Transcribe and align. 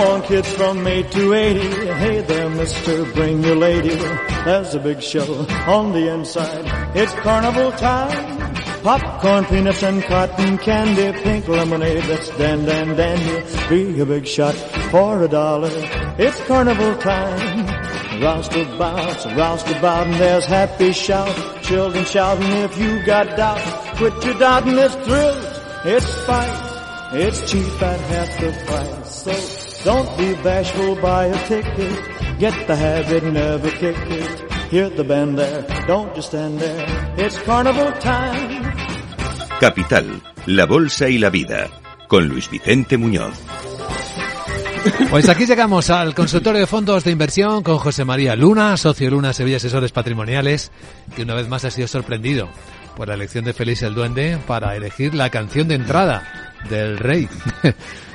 Come 0.00 0.22
on, 0.22 0.22
kids 0.22 0.50
from 0.54 0.86
8 0.86 1.10
to 1.12 1.34
80. 1.34 1.60
Hey 1.60 2.22
there, 2.22 2.48
mister, 2.48 3.04
bring 3.12 3.44
your 3.44 3.56
lady. 3.56 3.94
There's 4.46 4.74
a 4.74 4.80
big 4.80 5.02
show 5.02 5.44
on 5.66 5.92
the 5.92 6.10
inside. 6.10 6.96
It's 6.96 7.12
carnival 7.20 7.70
time. 7.72 8.50
Popcorn, 8.82 9.44
peanuts, 9.44 9.82
and 9.82 10.02
cotton 10.04 10.56
candy. 10.56 11.12
Pink 11.20 11.46
lemonade 11.48 12.02
that's 12.04 12.30
dan 12.38 12.64
dan 12.64 12.96
dandy. 12.96 13.68
Be 13.68 14.00
a 14.00 14.06
big 14.06 14.26
shot 14.26 14.54
for 14.90 15.22
a 15.22 15.28
dollar. 15.28 15.68
It's 16.16 16.40
carnival 16.46 16.96
time. 16.96 17.66
Roustabouts, 18.22 19.26
roustabout, 19.36 20.06
and 20.06 20.14
there's 20.14 20.46
happy 20.46 20.92
shout. 20.92 21.62
Children 21.62 22.06
shouting 22.06 22.50
if 22.64 22.78
you 22.78 23.04
got 23.04 23.36
doubt. 23.36 23.60
Quit 23.98 24.24
your 24.24 24.38
doubting, 24.38 24.78
it's 24.78 24.94
thrills, 24.94 25.60
it's 25.84 26.14
fight. 26.24 27.12
It's 27.12 27.50
cheap 27.50 27.82
at 27.82 28.00
half 28.00 28.40
the 28.40 28.64
price. 28.64 29.24
So 29.24 29.69
don't 29.84 30.16
be 30.18 30.34
bashful, 30.42 30.94
buy 30.96 31.26
a 31.26 31.46
ticket. 31.46 32.38
Get 32.38 32.54
the 32.66 32.76
habit, 32.76 33.24
never 33.24 33.70
kick 33.70 33.96
it. 34.08 34.50
Hear 34.70 34.88
the 34.90 35.04
band 35.04 35.38
there, 35.38 35.66
don't 35.86 36.14
just 36.14 36.28
stand 36.28 36.60
there. 36.60 36.86
It's 37.18 37.38
carnival 37.42 37.92
time. 38.00 38.72
Capital, 39.60 40.22
la 40.46 40.66
bolsa 40.66 41.08
y 41.08 41.18
la 41.18 41.30
vida. 41.30 41.68
Con 42.08 42.28
Luis 42.28 42.48
Vicente 42.50 42.96
Muñoz. 42.96 43.34
Pues 45.10 45.28
aquí 45.28 45.44
llegamos 45.44 45.90
al 45.90 46.14
consultorio 46.14 46.60
de 46.60 46.66
fondos 46.66 47.04
de 47.04 47.10
inversión 47.10 47.62
con 47.62 47.78
José 47.78 48.04
María 48.04 48.34
Luna, 48.34 48.76
socio 48.76 49.10
Luna 49.10 49.32
Sevilla 49.32 49.58
Asesores 49.58 49.92
Patrimoniales, 49.92 50.70
que 51.14 51.22
una 51.22 51.34
vez 51.34 51.48
más 51.48 51.64
ha 51.64 51.70
sido 51.70 51.86
sorprendido 51.86 52.48
por 52.96 53.08
la 53.08 53.14
elección 53.14 53.44
de 53.44 53.52
Félix 53.52 53.82
el 53.82 53.94
Duende 53.94 54.38
para 54.46 54.76
elegir 54.76 55.14
la 55.14 55.30
canción 55.30 55.68
de 55.68 55.74
entrada 55.74 56.54
del 56.68 56.98
Rey. 56.98 57.28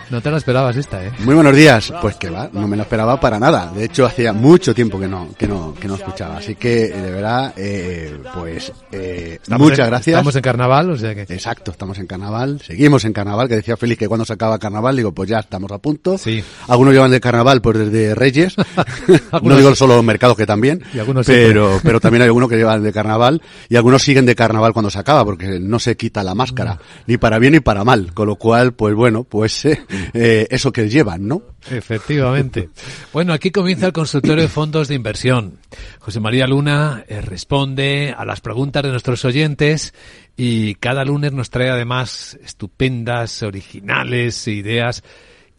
No 0.09 0.21
te 0.21 0.29
lo 0.29 0.37
esperabas 0.37 0.75
esta, 0.75 1.03
¿eh? 1.03 1.11
Muy 1.19 1.33
buenos 1.33 1.55
días. 1.55 1.91
Pues 1.99 2.15
que 2.15 2.29
va, 2.29 2.47
no 2.53 2.67
me 2.67 2.77
lo 2.77 2.83
esperaba 2.83 3.19
para 3.19 3.39
nada. 3.39 3.71
De 3.73 3.85
hecho, 3.85 4.05
hacía 4.05 4.33
mucho 4.33 4.73
tiempo 4.73 4.99
que 4.99 5.07
no, 5.07 5.29
que 5.37 5.47
no, 5.47 5.73
que 5.73 5.87
no 5.87 5.95
escuchaba. 5.95 6.37
Así 6.37 6.55
que, 6.55 6.89
de 6.89 7.11
verdad, 7.11 7.53
eh, 7.57 8.15
pues, 8.33 8.71
eh, 8.91 9.39
muchas 9.49 9.87
gracias. 9.87 10.15
Estamos 10.15 10.35
en 10.35 10.41
carnaval, 10.43 10.91
o 10.91 10.97
sea 10.97 11.15
que. 11.15 11.21
Exacto, 11.21 11.71
estamos 11.71 11.97
en 11.97 12.05
carnaval. 12.05 12.61
Seguimos 12.61 13.03
en 13.05 13.13
carnaval, 13.13 13.47
que 13.47 13.55
decía 13.55 13.77
Félix 13.77 13.99
que 13.99 14.07
cuando 14.07 14.25
se 14.25 14.33
acaba 14.33 14.59
carnaval, 14.59 14.95
digo, 14.95 15.11
pues 15.11 15.27
ya 15.27 15.39
estamos 15.39 15.71
a 15.71 15.79
punto. 15.79 16.17
Sí. 16.19 16.43
Algunos 16.67 16.93
llevan 16.93 17.11
de 17.11 17.19
carnaval, 17.19 17.61
pues 17.61 17.79
desde 17.79 18.13
Reyes. 18.13 18.55
no 19.41 19.57
digo 19.57 19.73
solo 19.73 19.95
los 19.95 20.05
mercados 20.05 20.37
que 20.37 20.45
también. 20.45 20.83
Y 20.93 20.99
algunos 20.99 21.25
pero, 21.25 21.79
pero 21.83 21.99
también 21.99 22.21
hay 22.21 22.27
algunos 22.27 22.49
que 22.49 22.57
llevan 22.57 22.83
de 22.83 22.93
carnaval. 22.93 23.41
Y 23.69 23.75
algunos 23.75 24.03
siguen 24.03 24.27
de 24.27 24.35
carnaval 24.35 24.73
cuando 24.73 24.91
se 24.91 24.99
acaba, 24.99 25.25
porque 25.25 25.59
no 25.59 25.79
se 25.79 25.97
quita 25.97 26.23
la 26.23 26.35
máscara. 26.35 26.77
Ni 27.07 27.17
para 27.17 27.39
bien 27.39 27.53
ni 27.53 27.59
para 27.59 27.83
mal. 27.83 28.13
Con 28.13 28.27
lo 28.27 28.35
cual, 28.35 28.73
pues 28.73 28.93
bueno, 28.93 29.23
pues, 29.23 29.65
eh, 29.65 29.79
eh, 30.13 30.47
eso 30.49 30.71
que 30.71 30.89
llevan, 30.89 31.27
¿no? 31.27 31.41
Efectivamente. 31.69 32.69
Bueno, 33.13 33.31
aquí 33.31 33.49
comienza 33.49 33.85
el 33.87 33.93
consultorio 33.93 34.43
de 34.43 34.49
fondos 34.49 34.89
de 34.89 34.95
inversión. 34.95 35.59
José 35.99 36.19
María 36.19 36.47
Luna 36.47 37.05
eh, 37.07 37.21
responde 37.21 38.13
a 38.15 38.25
las 38.25 38.41
preguntas 38.41 38.83
de 38.83 38.89
nuestros 38.89 39.23
oyentes 39.23 39.93
y 40.35 40.75
cada 40.75 41.05
lunes 41.05 41.31
nos 41.31 41.49
trae 41.49 41.69
además 41.69 42.37
estupendas, 42.43 43.41
originales 43.41 44.47
ideas 44.49 45.01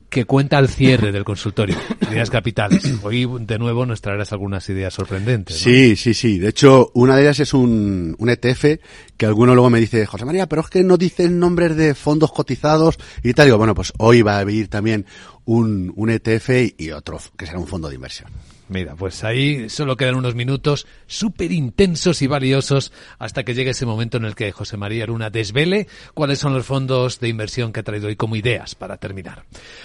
que 0.09 0.25
cuenta 0.25 0.59
el 0.59 0.69
cierre 0.69 1.13
del 1.13 1.25
consultorio, 1.25 1.77
ideas 2.11 2.31
capitales. 2.31 2.83
Hoy 3.03 3.29
de 3.41 3.59
nuevo 3.59 3.87
nos 3.87 4.01
traerás 4.01 4.33
algunas 4.33 4.69
ideas 4.69 4.95
sorprendentes. 4.95 5.57
Sí, 5.57 5.97
sí, 5.97 6.15
sí. 6.15 6.39
De 6.39 6.49
hecho, 6.49 6.91
una 6.95 7.17
de 7.17 7.23
ellas 7.23 7.41
es 7.41 7.55
un, 7.55 8.15
un 8.19 8.29
ETF 8.29 8.81
que 9.17 9.27
alguno 9.27 9.55
luego 9.55 9.71
me 9.71 9.81
dice, 9.81 10.07
José 10.07 10.25
María, 10.25 10.49
pero 10.49 10.63
es 10.63 10.69
que 10.69 10.83
no 10.83 10.97
dicen 10.97 11.39
nombres 11.39 11.77
de 11.77 11.95
fondos 11.95 12.33
cotizados 12.33 12.99
y 13.23 13.33
tal. 13.35 13.47
Digo, 13.47 13.59
bueno, 13.59 13.75
pues 13.75 13.93
hoy 13.99 14.23
va 14.23 14.39
a 14.39 14.45
venir 14.45 14.69
también 14.69 15.07
un, 15.45 15.93
un 15.97 16.11
ETF 16.11 16.51
y 16.79 16.91
otro 16.91 17.19
que 17.37 17.47
será 17.47 17.59
un 17.59 17.67
fondo 17.67 17.89
de 17.89 17.95
inversión. 17.95 18.31
Mira, 18.69 18.97
pues 18.97 19.23
ahí 19.23 19.69
solo 19.69 19.97
quedan 19.97 20.17
unos 20.17 20.35
minutos 20.35 20.89
súper 21.07 21.53
intensos 21.53 22.21
y 22.21 22.27
valiosos 22.27 22.93
hasta 23.19 23.45
que 23.45 23.55
llegue 23.55 23.71
ese 23.71 23.87
momento 23.87 24.17
en 24.17 24.25
el 24.25 24.35
que 24.35 24.51
José 24.51 24.77
María 24.77 25.07
Luna 25.07 25.31
desvele 25.31 25.87
cuáles 26.15 26.41
son 26.41 26.53
los 26.53 26.67
fondos 26.67 27.21
de 27.21 27.29
inversión 27.29 27.73
que 27.73 27.81
ha 27.81 27.85
traído 27.85 28.09
hoy 28.09 28.17
como 28.17 28.35
ideas 28.35 28.75
para 28.75 28.97
terminar. 28.97 29.45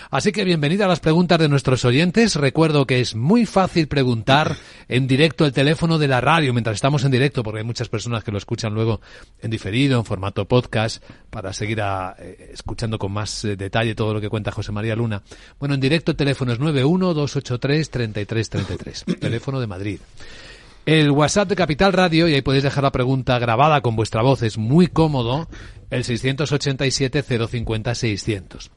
Así 0.10 0.32
que 0.32 0.44
bienvenida 0.44 0.86
a 0.86 0.88
las 0.88 1.00
preguntas 1.00 1.38
de 1.38 1.48
nuestros 1.48 1.86
oyentes. 1.86 2.36
Recuerdo 2.36 2.88
que 2.88 3.02
es 3.02 3.14
muy 3.16 3.46
fácil 3.46 3.88
preguntar 3.88 4.58
en 4.88 5.06
directo 5.06 5.46
el 5.46 5.54
teléfono 5.54 6.00
de 6.00 6.08
la 6.08 6.20
radio 6.20 6.52
mientras 6.52 6.76
estamos 6.76 7.04
en 7.04 7.12
directo, 7.12 7.44
porque 7.44 7.60
hay 7.60 7.66
muchas 7.66 7.88
personas 7.88 8.24
que 8.24 8.32
lo 8.32 8.40
escuchan 8.40 8.74
luego 8.74 9.00
en 9.42 9.52
diferido, 9.52 10.00
en 10.00 10.06
formato 10.06 10.48
podcast, 10.48 11.04
para 11.30 11.54
seguir 11.54 11.82
eh, 11.82 12.50
escuchando 12.54 12.98
con 12.98 13.12
más 13.12 13.46
eh, 13.46 13.56
detalle 13.56 13.94
todo 13.94 14.16
lo 14.16 14.22
que 14.22 14.30
cuenta 14.30 14.52
José 14.52 14.72
María 14.72 14.96
Luna. 14.96 15.22
Bueno, 15.60 15.76
en 15.76 15.82
directo 15.82 16.12
el 16.12 16.18
teléfono 16.18 16.52
es 16.52 16.60
91-283-3333. 18.78 19.16
teléfono 19.20 19.60
de 19.60 19.68
Madrid. 19.68 20.00
El 20.86 21.12
WhatsApp 21.12 21.48
de 21.48 21.56
Capital 21.56 21.94
Radio, 21.94 22.28
y 22.28 22.34
ahí 22.34 22.42
podéis 22.42 22.64
dejar 22.64 22.84
la 22.84 22.92
pregunta 22.92 23.38
grabada 23.38 23.82
con 23.82 23.96
vuestra 23.96 24.24
voz, 24.24 24.42
es 24.42 24.58
muy 24.58 24.88
cómodo, 24.88 25.48
el 25.92 26.04
687-050-600. 26.04 28.72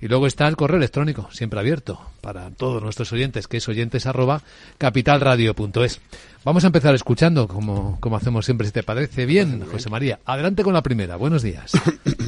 Y 0.00 0.08
luego 0.08 0.26
está 0.26 0.48
el 0.48 0.56
correo 0.56 0.78
electrónico, 0.78 1.28
siempre 1.30 1.60
abierto, 1.60 2.00
para 2.22 2.50
todos 2.50 2.82
nuestros 2.82 3.12
oyentes, 3.12 3.46
que 3.46 3.58
es 3.58 3.68
oyentes 3.68 4.06
arroba 4.06 4.40
capitalradio.es. 4.78 6.00
Vamos 6.42 6.64
a 6.64 6.68
empezar 6.68 6.94
escuchando, 6.94 7.46
como, 7.46 7.98
como 8.00 8.16
hacemos 8.16 8.46
siempre, 8.46 8.66
si 8.66 8.72
te 8.72 8.82
parece 8.82 9.26
bien, 9.26 9.62
José 9.70 9.90
María. 9.90 10.20
Adelante 10.24 10.62
con 10.62 10.72
la 10.72 10.82
primera. 10.82 11.16
Buenos 11.16 11.42
días. 11.42 11.72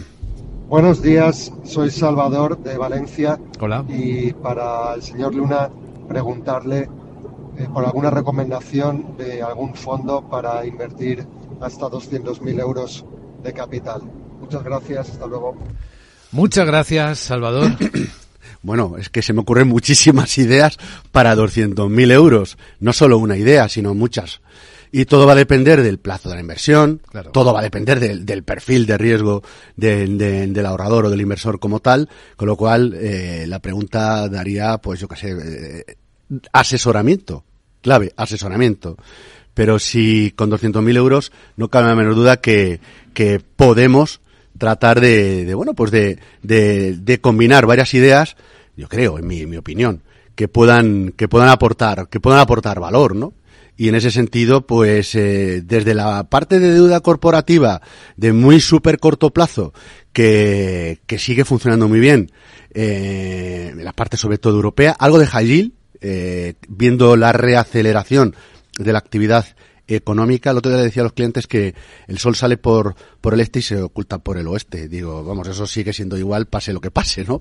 Buenos 0.69 1.01
días, 1.03 1.51
soy 1.65 1.91
Salvador 1.91 2.63
de 2.63 2.77
Valencia. 2.77 3.39
Hola. 3.61 3.87
Y 3.89 4.35
para 4.35 4.93
el 4.95 5.03
señor 5.03 5.35
Luna 5.35 5.71
preguntarle 6.09 6.91
eh, 7.63 7.69
por 7.73 7.85
alguna 7.85 8.11
recomendación 8.11 9.17
de 9.17 9.43
algún 9.43 9.75
fondo 9.75 10.29
para 10.29 10.65
invertir 10.67 11.27
hasta 11.61 11.87
200.000 11.87 12.61
euros 12.61 13.05
de 13.43 13.53
capital. 13.53 14.03
Muchas 14.41 14.63
gracias, 14.65 15.11
hasta 15.11 15.27
luego. 15.27 15.57
Muchas 16.33 16.67
gracias, 16.67 17.19
Salvador. 17.19 17.73
Bueno, 18.65 18.95
es 18.97 19.09
que 19.09 19.23
se 19.23 19.33
me 19.33 19.41
ocurren 19.41 19.67
muchísimas 19.67 20.39
ideas 20.39 20.79
para 21.11 21.35
200.000 21.35 22.13
euros. 22.13 22.59
No 22.79 22.93
solo 22.93 23.19
una 23.19 23.37
idea, 23.37 23.69
sino 23.69 23.93
muchas. 23.93 24.41
Y 24.93 25.05
todo 25.07 25.27
va 25.27 25.33
a 25.33 25.37
depender 25.37 25.83
del 25.83 25.99
plazo 25.99 26.29
de 26.29 26.37
la 26.37 26.43
inversión, 26.43 27.01
Claro. 27.11 27.33
todo 27.33 27.53
va 27.53 27.59
a 27.59 27.63
depender 27.65 27.99
del, 27.99 28.25
del 28.25 28.45
perfil 28.45 28.87
de 28.87 28.99
riesgo 28.99 29.43
del- 29.75 30.17
de- 30.17 30.47
del 30.47 30.67
ahorrador 30.67 31.07
o 31.07 31.11
del 31.11 31.21
inversor 31.23 31.59
como 31.59 31.81
tal, 31.81 32.09
con 32.37 32.47
lo 32.47 32.57
cual 32.57 32.95
eh, 32.95 33.47
la 33.49 33.59
pregunta 33.59 34.29
daría, 34.29 34.79
pues 34.79 35.01
yo 35.01 35.09
qué 35.09 35.17
sé, 35.17 35.37
eh, 35.41 35.97
asesoramiento, 36.53 37.45
clave, 37.83 38.13
asesoramiento. 38.17 38.97
Pero 39.55 39.79
si 39.79 40.33
con 40.35 40.51
200.000 40.51 40.97
euros 40.97 41.33
no 41.57 41.69
cabe 41.69 41.89
la 41.89 41.95
menor 41.95 42.15
duda 42.15 42.41
que, 42.41 42.81
que 43.13 43.41
podemos 43.41 44.21
tratar 44.57 45.01
de, 45.01 45.45
de, 45.45 45.55
bueno, 45.55 45.75
pues 45.75 45.91
de, 45.91 46.19
de, 46.43 46.97
de 46.97 47.21
combinar 47.21 47.67
varias 47.67 47.93
ideas, 47.95 48.37
yo 48.77 48.89
creo, 48.89 49.19
en 49.19 49.27
mi, 49.27 49.41
en 49.41 49.51
mi 49.51 49.57
opinión, 49.57 50.03
que 50.35 50.49
puedan, 50.49 51.13
que 51.13 51.29
puedan 51.29 51.49
aportar, 51.49 52.09
que 52.09 52.21
puedan 52.21 52.41
aportar 52.41 52.81
valor, 52.81 53.15
¿no? 53.15 53.35
Y 53.77 53.89
en 53.89 53.95
ese 53.95 54.11
sentido, 54.11 54.67
pues 54.67 55.15
eh, 55.15 55.63
desde 55.65 55.95
la 55.95 56.25
parte 56.25 56.61
de 56.61 56.73
deuda 56.73 57.01
corporativa 57.01 57.81
de 58.17 58.33
muy 58.33 58.61
súper 58.61 58.99
corto 58.99 59.31
plazo, 59.31 59.73
que, 60.13 61.01
que 61.07 61.19
sigue 61.19 61.45
funcionando 61.45 61.89
muy 61.89 61.99
bien, 61.99 62.31
eh, 62.75 63.73
la 63.77 63.93
parte 63.93 64.17
sobre 64.17 64.39
todo 64.39 64.55
europea, 64.55 64.93
algo 64.99 65.19
de 65.19 65.27
high 65.27 65.47
yield, 65.47 65.73
eh, 66.03 66.55
viendo 66.69 67.17
la 67.17 67.33
reaceleración 67.33 68.35
de 68.79 68.93
la 68.93 68.99
actividad 68.99 69.47
económica. 69.87 70.51
El 70.51 70.59
otro 70.59 70.71
día 70.71 70.79
le 70.79 70.85
decía 70.85 71.03
a 71.03 71.05
los 71.05 71.13
clientes 71.13 71.47
que 71.47 71.75
el 72.07 72.19
sol 72.19 72.37
sale 72.37 72.57
por, 72.57 72.95
por 73.21 73.35
el 73.35 73.41
este 73.41 73.59
y 73.59 73.63
se 73.63 73.81
oculta 73.81 74.19
por 74.19 74.39
el 74.39 74.47
oeste. 74.47 74.89
Digo, 74.89 75.25
vamos, 75.25 75.49
eso 75.49 75.67
sigue 75.67 75.93
siendo 75.93 76.17
igual, 76.17 76.47
pase 76.47 76.73
lo 76.73 76.81
que 76.81 76.91
pase, 76.91 77.25
¿no? 77.25 77.41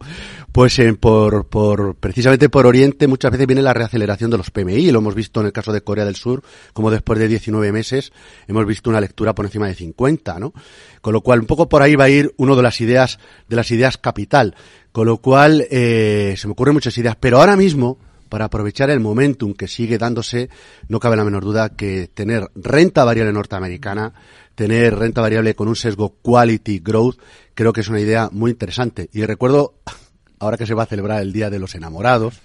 Pues 0.52 0.78
eh, 0.80 0.94
por, 0.94 1.48
por, 1.48 1.96
precisamente 1.96 2.50
por 2.50 2.66
Oriente 2.66 3.08
muchas 3.08 3.32
veces 3.32 3.48
viene 3.48 3.62
la 3.62 3.74
reaceleración 3.74 4.32
de 4.32 4.38
los 4.38 4.52
PMI, 4.52 4.92
lo 4.92 5.00
hemos 5.00 5.16
visto 5.16 5.40
en 5.40 5.48
el 5.48 5.54
caso 5.54 5.72
de 5.72 5.82
Corea 5.82 6.06
del 6.06 6.16
Sur, 6.16 6.44
como 6.74 6.92
después 6.92 7.20
de 7.20 7.28
19 7.28 7.72
meses 7.72 8.12
hemos 8.48 8.66
visto 8.66 8.90
una 8.90 9.02
lectura 9.02 9.34
por 9.36 9.46
encima 9.46 9.68
de 9.68 9.76
50, 9.76 10.40
¿no? 10.40 10.54
Con 11.02 11.14
lo 11.14 11.22
cual, 11.22 11.40
un 11.40 11.48
poco 11.48 11.70
por 11.70 11.82
ahí 11.82 11.96
va 11.96 12.06
a 12.06 12.10
ir 12.10 12.34
uno 12.38 12.56
de 12.56 12.64
las 12.64 12.82
ideas, 12.82 13.20
de 13.48 13.56
las 13.56 13.72
ideas 13.72 13.98
capital. 13.98 14.56
Con 14.92 15.08
lo 15.08 15.18
cual, 15.18 15.66
eh, 15.72 16.36
se 16.38 16.48
me 16.48 16.52
ocurren 16.52 16.74
muchas 16.74 16.98
ideas, 16.98 17.16
pero 17.20 17.40
ahora 17.40 17.56
mismo, 17.56 17.98
para 18.32 18.46
aprovechar 18.46 18.90
el 18.90 19.02
momentum 19.02 19.54
que 19.54 19.68
sigue 19.68 19.98
dándose, 19.98 20.50
no 20.88 21.02
cabe 21.02 21.18
la 21.18 21.26
menor 21.26 21.44
duda 21.44 21.76
que 21.76 22.08
tener 22.08 22.50
renta 22.56 23.04
variable 23.04 23.34
norteamericana, 23.34 24.14
tener 24.56 24.96
renta 24.96 25.20
variable 25.20 25.54
con 25.54 25.68
un 25.68 25.76
sesgo 25.76 26.16
quality 26.22 26.80
growth, 26.80 27.20
creo 27.54 27.74
que 27.74 27.82
es 27.82 27.90
una 27.90 28.00
idea 28.00 28.30
muy 28.32 28.52
interesante. 28.52 29.10
Y 29.12 29.26
recuerdo 29.26 29.74
ahora 30.40 30.56
que 30.56 30.66
se 30.66 30.74
va 30.74 30.84
a 30.84 30.86
celebrar 30.86 31.22
el 31.22 31.34
Día 31.34 31.50
de 31.50 31.60
los 31.60 31.76
Enamorados, 31.76 32.36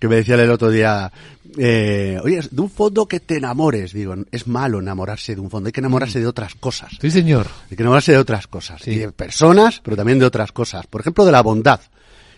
que 0.00 0.08
me 0.08 0.16
decía 0.16 0.34
el 0.34 0.50
otro 0.50 0.68
día, 0.68 1.12
eh, 1.56 2.18
oye, 2.24 2.40
de 2.50 2.60
un 2.60 2.68
fondo 2.68 3.06
que 3.06 3.20
te 3.20 3.36
enamores. 3.36 3.92
Digo, 3.92 4.16
es 4.32 4.48
malo 4.48 4.80
enamorarse 4.80 5.36
de 5.36 5.40
un 5.40 5.48
fondo, 5.48 5.68
hay 5.68 5.72
que 5.72 5.80
enamorarse 5.80 6.18
de 6.18 6.26
otras 6.26 6.56
cosas. 6.56 6.90
Sí, 7.00 7.08
señor. 7.08 7.46
Hay 7.70 7.76
que 7.76 7.84
enamorarse 7.84 8.10
de 8.10 8.18
otras 8.18 8.48
cosas. 8.48 8.84
Y 8.88 8.96
de 8.96 9.12
personas, 9.12 9.80
pero 9.80 9.96
también 9.96 10.18
de 10.18 10.26
otras 10.26 10.50
cosas. 10.50 10.88
Por 10.88 11.02
ejemplo, 11.02 11.24
de 11.24 11.30
la 11.30 11.40
bondad. 11.40 11.80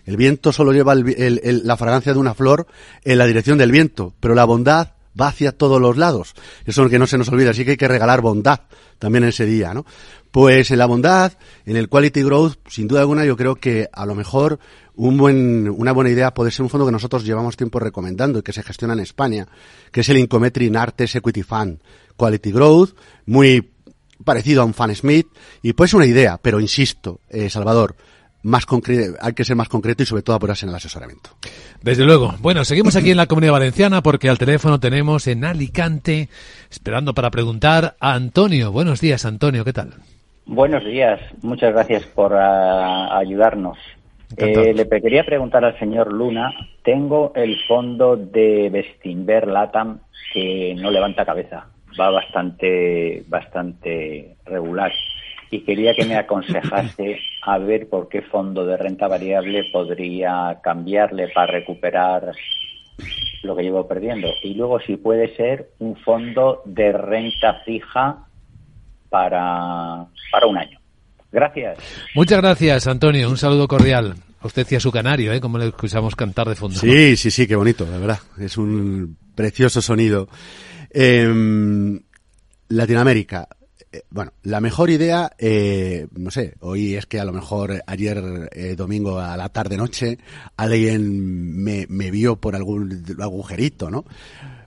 El 0.05 0.17
viento 0.17 0.53
solo 0.53 0.73
lleva 0.73 0.95
la 0.95 1.77
fragancia 1.77 2.13
de 2.13 2.19
una 2.19 2.35
flor 2.35 2.67
en 3.05 3.19
la 3.19 3.27
dirección 3.27 3.59
del 3.59 3.71
viento, 3.71 4.15
pero 4.21 4.35
la 4.35 4.45
bondad 4.45 4.93
va 5.21 5.29
hacia 5.29 5.53
todos 5.53 5.81
los 5.81 5.97
lados. 5.97 6.35
Eso 6.65 6.83
es 6.83 6.85
lo 6.85 6.91
que 6.91 6.99
no 6.99 7.07
se 7.07 7.19
nos 7.19 7.29
olvida, 7.29 7.51
así 7.51 7.65
que 7.65 7.73
hay 7.73 7.77
que 7.77 7.89
regalar 7.89 8.21
bondad 8.21 8.61
también 8.99 9.25
ese 9.25 9.47
día, 9.47 9.75
¿no? 9.75 9.85
Pues 10.31 10.71
en 10.71 10.79
la 10.79 10.87
bondad, 10.87 11.33
en 11.67 11.77
el 11.77 11.89
quality 11.89 12.23
growth, 12.23 12.55
sin 12.69 12.89
duda 12.89 13.01
alguna, 13.01 13.25
yo 13.25 13.37
creo 13.37 13.57
que 13.57 13.89
a 13.93 14.07
lo 14.07 14.15
mejor 14.15 14.59
un 14.95 15.19
buen, 15.19 15.69
una 15.69 15.93
buena 15.93 16.11
idea 16.11 16.33
puede 16.33 16.51
ser 16.51 16.63
un 16.63 16.71
fondo 16.71 16.87
que 16.87 16.93
nosotros 16.93 17.25
llevamos 17.25 17.57
tiempo 17.57 17.79
recomendando 17.79 18.39
y 18.39 18.43
que 18.43 18.53
se 18.53 18.63
gestiona 18.63 18.95
en 18.95 19.01
España, 19.01 19.47
que 19.91 20.01
es 20.01 20.09
el 20.09 20.19
Incometri 20.19 20.71
Nartes 20.71 21.15
Equity 21.17 21.43
Fund. 21.43 21.81
Quality 22.17 22.53
Growth, 22.53 22.91
muy 23.27 23.71
parecido 24.25 24.63
a 24.63 24.65
un 24.65 24.75
Fan 24.75 24.95
Smith, 24.95 25.27
y 25.63 25.73
pues 25.73 25.95
una 25.95 26.07
idea, 26.07 26.39
pero 26.41 26.61
insisto, 26.61 27.21
eh, 27.29 27.51
Salvador, 27.51 27.97
más 28.43 28.67
hay 29.21 29.33
que 29.35 29.44
ser 29.44 29.56
más 29.56 29.69
concreto 29.69 30.03
y 30.03 30.06
sobre 30.06 30.23
todo 30.23 30.37
apurarse 30.37 30.67
en 30.67 30.71
el 30.71 30.77
asesoramiento. 30.77 31.31
Desde 31.83 32.05
luego. 32.05 32.35
Bueno, 32.41 32.65
seguimos 32.65 32.97
aquí 32.97 33.11
en 33.11 33.17
la 33.17 33.27
Comunidad 33.27 33.53
Valenciana 33.53 34.03
porque 34.03 34.29
al 34.29 34.39
teléfono 34.39 34.81
tenemos 34.81 35.27
en 35.27 35.44
Alicante, 35.44 36.29
esperando 36.71 37.15
para 37.15 37.31
preguntar 37.31 37.94
a 38.00 38.15
Antonio. 38.15 38.73
Buenos 38.73 39.00
días, 39.00 39.25
Antonio, 39.25 39.65
¿qué 39.65 39.73
tal? 39.73 39.94
Buenos 40.47 40.85
días, 40.85 41.21
muchas 41.43 41.73
gracias 41.73 42.05
por 42.06 42.35
ah, 42.35 43.17
ayudarnos. 43.17 43.79
Eh, 44.37 44.73
le 44.75 44.89
quería 44.89 45.25
preguntar 45.25 45.65
al 45.65 45.79
señor 45.79 46.12
Luna, 46.12 46.53
tengo 46.83 47.33
el 47.37 47.56
fondo 47.69 48.17
de 48.17 48.71
Bestinver 48.71 49.47
Latam 49.47 50.00
que 50.33 50.75
no 50.75 50.91
levanta 50.91 51.27
cabeza, 51.27 51.67
va 52.00 52.11
bastante, 52.11 53.23
bastante 53.29 54.37
regular 54.47 54.91
y 55.53 55.61
quería 55.61 55.95
que 55.95 56.07
me 56.07 56.17
aconsejase 56.17 57.21
a 57.43 57.59
ver 57.59 57.87
por 57.87 58.09
qué 58.09 58.23
fondo 58.23 58.65
de 58.65 58.79
renta 58.79 59.07
variable 59.07 59.65
podría 59.71 60.59
cambiarle 60.65 61.29
para 61.29 61.53
recuperar 61.53 62.33
lo 63.43 63.55
que 63.55 63.63
llevo 63.63 63.87
perdiendo. 63.87 64.29
Y 64.43 64.55
luego 64.55 64.81
si 64.81 64.97
puede 64.97 65.37
ser 65.37 65.69
un 65.79 65.95
fondo 65.97 66.63
de 66.65 66.93
renta 66.93 67.61
fija 67.67 68.25
para, 69.11 70.07
para 70.33 70.47
un 70.47 70.57
año. 70.57 70.81
Gracias. 71.31 71.79
Muchas 72.15 72.41
gracias, 72.41 72.87
Antonio. 72.87 73.29
Un 73.29 73.37
saludo 73.37 73.69
cordial. 73.69 74.15
A 74.41 74.47
usted 74.47 74.67
y 74.71 74.77
a 74.77 74.81
su 74.81 74.91
canario, 74.91 75.35
¿eh? 75.35 75.41
Como 75.41 75.59
le 75.59 75.67
escuchamos 75.67 76.17
cantar 76.17 76.49
de 76.49 76.55
fondo. 76.55 76.79
Sí, 76.79 77.15
sí, 77.17 77.31
sí, 77.31 77.47
qué 77.47 77.57
bonito, 77.57 77.87
la 77.89 77.99
verdad. 77.99 78.19
Es 78.41 78.57
un 78.57 79.19
precioso 79.35 79.83
sonido. 79.83 80.29
Em, 80.91 82.01
Latinoamérica. 82.69 83.49
Eh, 83.93 84.05
bueno, 84.11 84.33
la 84.43 84.61
mejor 84.61 84.89
idea, 84.89 85.33
eh, 85.39 86.06
no 86.17 86.31
sé, 86.31 86.55
hoy 86.61 86.94
es 86.94 87.05
que 87.05 87.21
a 87.21 87.27
lo 87.27 87.33
mejor 87.33 87.83
ayer 87.87 88.49
eh, 88.53 88.75
domingo 88.75 89.21
a 89.21 89.37
la 89.37 89.50
tarde 89.50 89.77
noche 89.77 90.19
alguien 90.56 91.62
me, 91.62 91.87
me 91.91 92.11
vio 92.11 92.37
por 92.37 92.56
algún 92.56 93.05
agujerito, 93.21 93.91
¿no? 93.91 94.06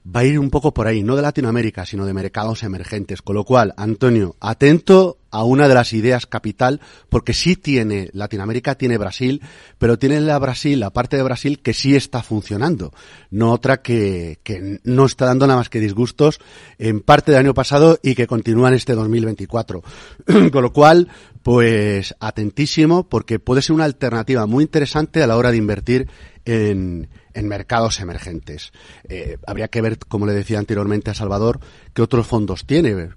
Va 0.07 0.19
a 0.19 0.23
ir 0.23 0.37
un 0.37 0.51
poco 0.51 0.71
por 0.71 0.85
ahí, 0.85 1.01
no 1.01 1.15
de 1.15 1.23
Latinoamérica, 1.23 1.85
sino 1.85 2.05
de 2.05 2.13
mercados 2.13 2.61
emergentes. 2.61 3.23
Con 3.23 3.35
lo 3.35 3.43
cual, 3.43 3.73
Antonio, 3.75 4.35
atento 4.39 5.17
a 5.31 5.43
una 5.43 5.67
de 5.67 5.73
las 5.73 5.93
ideas 5.93 6.27
capital, 6.27 6.79
porque 7.09 7.33
sí 7.33 7.55
tiene, 7.55 8.09
Latinoamérica 8.13 8.75
tiene 8.75 8.97
Brasil, 8.99 9.41
pero 9.79 9.97
tiene 9.97 10.21
la 10.21 10.37
Brasil, 10.37 10.79
la 10.79 10.91
parte 10.91 11.17
de 11.17 11.23
Brasil 11.23 11.59
que 11.59 11.73
sí 11.73 11.95
está 11.95 12.21
funcionando, 12.23 12.93
no 13.31 13.51
otra 13.51 13.81
que, 13.81 14.39
que 14.43 14.79
no 14.83 15.05
está 15.05 15.25
dando 15.25 15.47
nada 15.47 15.59
más 15.59 15.69
que 15.69 15.79
disgustos 15.79 16.39
en 16.77 17.01
parte 17.01 17.31
del 17.31 17.39
año 17.39 17.53
pasado 17.53 17.99
y 18.01 18.15
que 18.15 18.27
continúa 18.27 18.69
en 18.69 18.75
este 18.75 18.93
2024. 18.93 19.83
Con 20.51 20.61
lo 20.61 20.71
cual, 20.71 21.09
pues 21.45 22.15
atentísimo, 22.19 23.07
porque 23.07 23.37
puede 23.37 23.61
ser 23.61 23.75
una 23.75 23.83
alternativa 23.83 24.47
muy 24.47 24.63
interesante 24.63 25.21
a 25.21 25.27
la 25.27 25.37
hora 25.37 25.51
de 25.51 25.57
invertir 25.57 26.09
en, 26.43 27.07
en 27.35 27.47
mercados 27.47 27.99
emergentes. 27.99 28.71
Eh, 29.09 29.37
habría 29.45 29.67
que 29.67 29.79
ver, 29.79 29.99
como 29.99 30.25
le 30.25 30.33
decía 30.33 30.57
anteriormente 30.57 31.11
a 31.11 31.13
Salvador, 31.13 31.59
qué 31.93 32.01
otros 32.01 32.25
fondos 32.25 32.65
tiene 32.65 33.09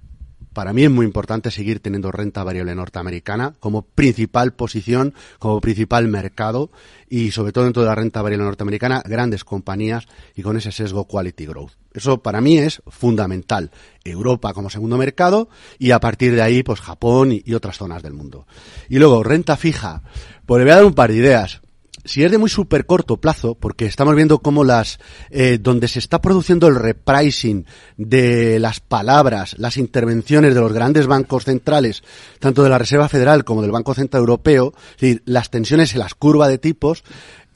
para 0.59 0.73
mí 0.73 0.83
es 0.83 0.91
muy 0.91 1.07
importante 1.07 1.53
seguir 1.53 1.79
teniendo 1.79 2.11
renta 2.11 2.43
variable 2.43 2.75
norteamericana 2.75 3.55
como 3.61 3.83
principal 3.83 4.55
posición, 4.55 5.15
como 5.39 5.61
principal 5.61 6.09
mercado 6.09 6.73
y 7.09 7.31
sobre 7.31 7.53
todo 7.53 7.63
dentro 7.63 7.85
de 7.85 7.89
la 7.89 7.95
renta 7.95 8.23
variable 8.23 8.47
norteamericana, 8.47 9.01
grandes 9.07 9.45
compañías 9.45 10.09
y 10.35 10.43
con 10.43 10.57
ese 10.57 10.73
sesgo 10.73 11.07
quality 11.07 11.47
growth. 11.47 11.75
Eso 11.95 12.25
para 12.25 12.41
mí 12.41 12.59
es 12.59 12.83
fundamental. 12.89 13.71
Europa 14.03 14.53
como 14.53 14.69
segundo 14.69 14.99
mercado 14.99 15.49
y 15.79 15.93
a 15.93 16.01
partir 16.01 16.35
de 16.35 16.43
ahí 16.43 16.65
pues 16.65 16.81
Japón 16.81 17.31
y, 17.31 17.55
otras 17.55 17.79
zonas 17.79 18.03
del 18.03 18.15
mundo. 18.15 18.49
Y 18.89 18.99
luego 18.99 19.23
renta 19.23 19.57
fija. 19.57 20.03
Pues 20.45 20.59
le 20.59 20.65
voy 20.65 20.73
a 20.73 20.77
dar 20.79 20.87
un 20.87 20.95
par 20.95 21.13
de 21.13 21.19
ideas 21.19 21.61
si 22.05 22.25
es 22.25 22.31
de 22.31 22.39
muy 22.39 22.51
súper 22.51 22.87
corto 22.87 23.17
plazo, 23.17 23.55
porque 23.55 23.87
estamos 23.87 24.15
viendo 24.15 24.39
cómo 24.39 24.65
las, 24.65 24.99
eh, 25.31 25.59
donde 25.61 25.89
se 25.89 25.99
está 25.99 26.21
produciendo 26.21 26.69
el 26.69 26.77
repricing 26.77 27.65
de 27.97 28.59
las 28.59 28.81
palabras, 28.81 29.57
las 29.59 29.77
intervenciones 29.77 30.55
de 30.55 30.61
los 30.61 30.73
grandes 30.73 31.07
bancos 31.07 31.45
centrales, 31.45 32.03
tanto 32.39 32.63
de 32.63 32.71
la 32.71 32.79
Reserva 32.79 33.09
Federal 33.09 33.45
como 33.45 33.63
del 33.63 33.71
Banco 33.71 33.95
Central 33.95 34.21
Europeo, 34.21 34.73
es 34.77 35.01
decir, 35.01 35.23
las 35.25 35.51
tensiones 35.51 35.93
en 35.93 36.01
las 36.01 36.15
curvas 36.15 36.49
de 36.49 36.59
tipos, 36.59 37.05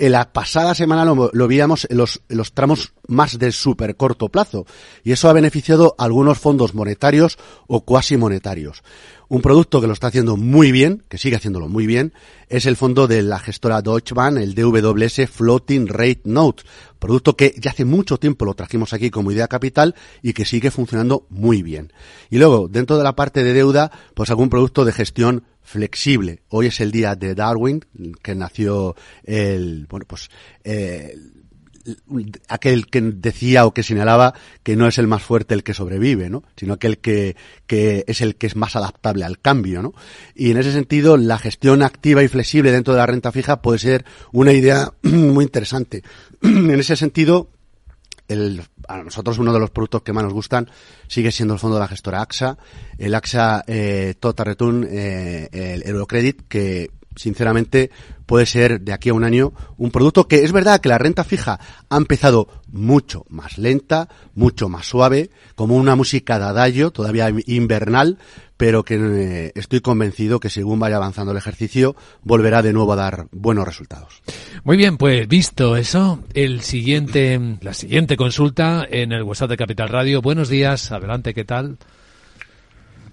en 0.02 0.10
la 0.10 0.32
pasada 0.32 0.74
semana 0.74 1.04
lo, 1.04 1.30
lo 1.32 1.46
veíamos 1.46 1.86
en 1.88 1.96
los, 1.96 2.20
tramos 2.54 2.92
más 3.06 3.38
de 3.38 3.52
súper 3.52 3.94
corto 3.94 4.30
plazo. 4.30 4.66
Y 5.04 5.12
eso 5.12 5.28
ha 5.28 5.32
beneficiado 5.32 5.94
a 5.96 6.06
algunos 6.06 6.40
fondos 6.40 6.74
monetarios 6.74 7.38
o 7.68 7.82
cuasi 7.82 8.16
monetarios. 8.16 8.82
Un 9.28 9.42
producto 9.42 9.80
que 9.80 9.86
lo 9.86 9.92
está 9.92 10.08
haciendo 10.08 10.36
muy 10.36 10.72
bien, 10.72 11.04
que 11.08 11.18
sigue 11.18 11.36
haciéndolo 11.36 11.68
muy 11.68 11.86
bien, 11.86 12.14
es 12.48 12.66
el 12.66 12.76
fondo 12.76 13.06
de 13.06 13.22
la 13.22 13.38
gestora 13.38 13.80
Deutsche 13.80 14.12
Bank, 14.12 14.38
el 14.38 14.56
DWS 14.56 15.30
Floating 15.30 15.86
Rate 15.86 16.22
Note. 16.24 16.64
Producto 16.98 17.36
que 17.36 17.54
ya 17.56 17.70
hace 17.70 17.84
mucho 17.84 18.18
tiempo 18.18 18.44
lo 18.44 18.54
trajimos 18.54 18.92
aquí 18.92 19.08
como 19.08 19.30
idea 19.30 19.46
capital 19.46 19.94
y 20.20 20.32
que 20.32 20.44
sigue 20.44 20.72
funcionando 20.72 21.26
muy 21.30 21.62
bien. 21.62 21.92
Y 22.28 22.38
luego, 22.38 22.66
dentro 22.66 22.98
de 22.98 23.04
la 23.04 23.14
parte 23.14 23.44
de 23.44 23.52
deuda, 23.52 23.92
pues 24.14 24.30
algún 24.30 24.50
producto 24.50 24.84
de 24.84 24.92
gestión 24.92 25.44
flexible. 25.62 26.42
Hoy 26.48 26.66
es 26.66 26.80
el 26.80 26.90
día 26.90 27.14
de 27.14 27.34
Darwin, 27.34 27.84
que 28.22 28.34
nació 28.34 28.96
el, 29.24 29.86
bueno, 29.88 30.06
pues, 30.06 30.30
eh, 30.64 31.16
aquel 32.48 32.86
que 32.86 33.00
decía 33.00 33.66
o 33.66 33.74
que 33.74 33.82
señalaba 33.82 34.34
que 34.62 34.76
no 34.76 34.86
es 34.86 34.98
el 34.98 35.06
más 35.06 35.22
fuerte 35.22 35.54
el 35.54 35.64
que 35.64 35.74
sobrevive, 35.74 36.30
¿no? 36.30 36.44
Sino 36.56 36.74
aquel 36.74 36.98
que, 36.98 37.36
que 37.66 38.04
es 38.06 38.20
el 38.20 38.36
que 38.36 38.46
es 38.46 38.56
más 38.56 38.76
adaptable 38.76 39.24
al 39.24 39.40
cambio, 39.40 39.82
¿no? 39.82 39.92
Y 40.34 40.50
en 40.50 40.58
ese 40.58 40.72
sentido, 40.72 41.16
la 41.16 41.38
gestión 41.38 41.82
activa 41.82 42.22
y 42.22 42.28
flexible 42.28 42.72
dentro 42.72 42.94
de 42.94 42.98
la 42.98 43.06
renta 43.06 43.32
fija 43.32 43.62
puede 43.62 43.78
ser 43.78 44.04
una 44.32 44.52
idea 44.52 44.92
muy 45.02 45.44
interesante. 45.44 46.02
en 46.42 46.78
ese 46.78 46.96
sentido, 46.96 47.48
el, 48.28 48.62
a 48.88 49.02
nosotros 49.02 49.38
uno 49.38 49.52
de 49.52 49.60
los 49.60 49.70
productos 49.70 50.02
que 50.02 50.12
más 50.12 50.24
nos 50.24 50.32
gustan 50.32 50.68
sigue 51.08 51.32
siendo 51.32 51.54
el 51.54 51.60
fondo 51.60 51.76
de 51.76 51.82
la 51.82 51.88
gestora 51.88 52.22
AXA, 52.22 52.58
el 52.98 53.14
AXA 53.14 53.64
eh, 53.66 54.14
Total 54.18 54.46
Return, 54.46 54.86
eh, 54.88 55.48
el 55.52 55.82
Eurocredit, 55.86 56.42
que 56.48 56.90
sinceramente 57.16 57.90
puede 58.26 58.46
ser 58.46 58.80
de 58.80 58.92
aquí 58.92 59.10
a 59.10 59.14
un 59.14 59.24
año 59.24 59.52
un 59.76 59.90
producto 59.90 60.26
que 60.26 60.44
es 60.44 60.52
verdad 60.52 60.80
que 60.80 60.88
la 60.88 60.98
renta 60.98 61.24
fija 61.24 61.60
ha 61.88 61.96
empezado 61.96 62.48
mucho 62.68 63.24
más 63.28 63.58
lenta, 63.58 64.08
mucho 64.34 64.68
más 64.68 64.86
suave, 64.86 65.30
como 65.54 65.76
una 65.76 65.96
música 65.96 66.38
de 66.38 66.46
adagio, 66.46 66.90
todavía 66.90 67.30
invernal, 67.46 68.18
pero 68.62 68.84
que 68.84 68.94
eh, 68.94 69.52
estoy 69.56 69.80
convencido 69.80 70.38
que 70.38 70.48
según 70.48 70.78
vaya 70.78 70.94
avanzando 70.94 71.32
el 71.32 71.38
ejercicio 71.38 71.96
volverá 72.22 72.62
de 72.62 72.72
nuevo 72.72 72.92
a 72.92 72.96
dar 72.96 73.26
buenos 73.32 73.66
resultados. 73.66 74.22
Muy 74.62 74.76
bien, 74.76 74.98
pues 74.98 75.26
visto 75.26 75.76
eso, 75.76 76.20
el 76.32 76.60
siguiente, 76.60 77.40
la 77.60 77.74
siguiente 77.74 78.16
consulta 78.16 78.86
en 78.88 79.10
el 79.10 79.24
WhatsApp 79.24 79.50
de 79.50 79.56
Capital 79.56 79.88
Radio. 79.88 80.22
Buenos 80.22 80.48
días, 80.48 80.92
adelante, 80.92 81.34
¿qué 81.34 81.44
tal? 81.44 81.76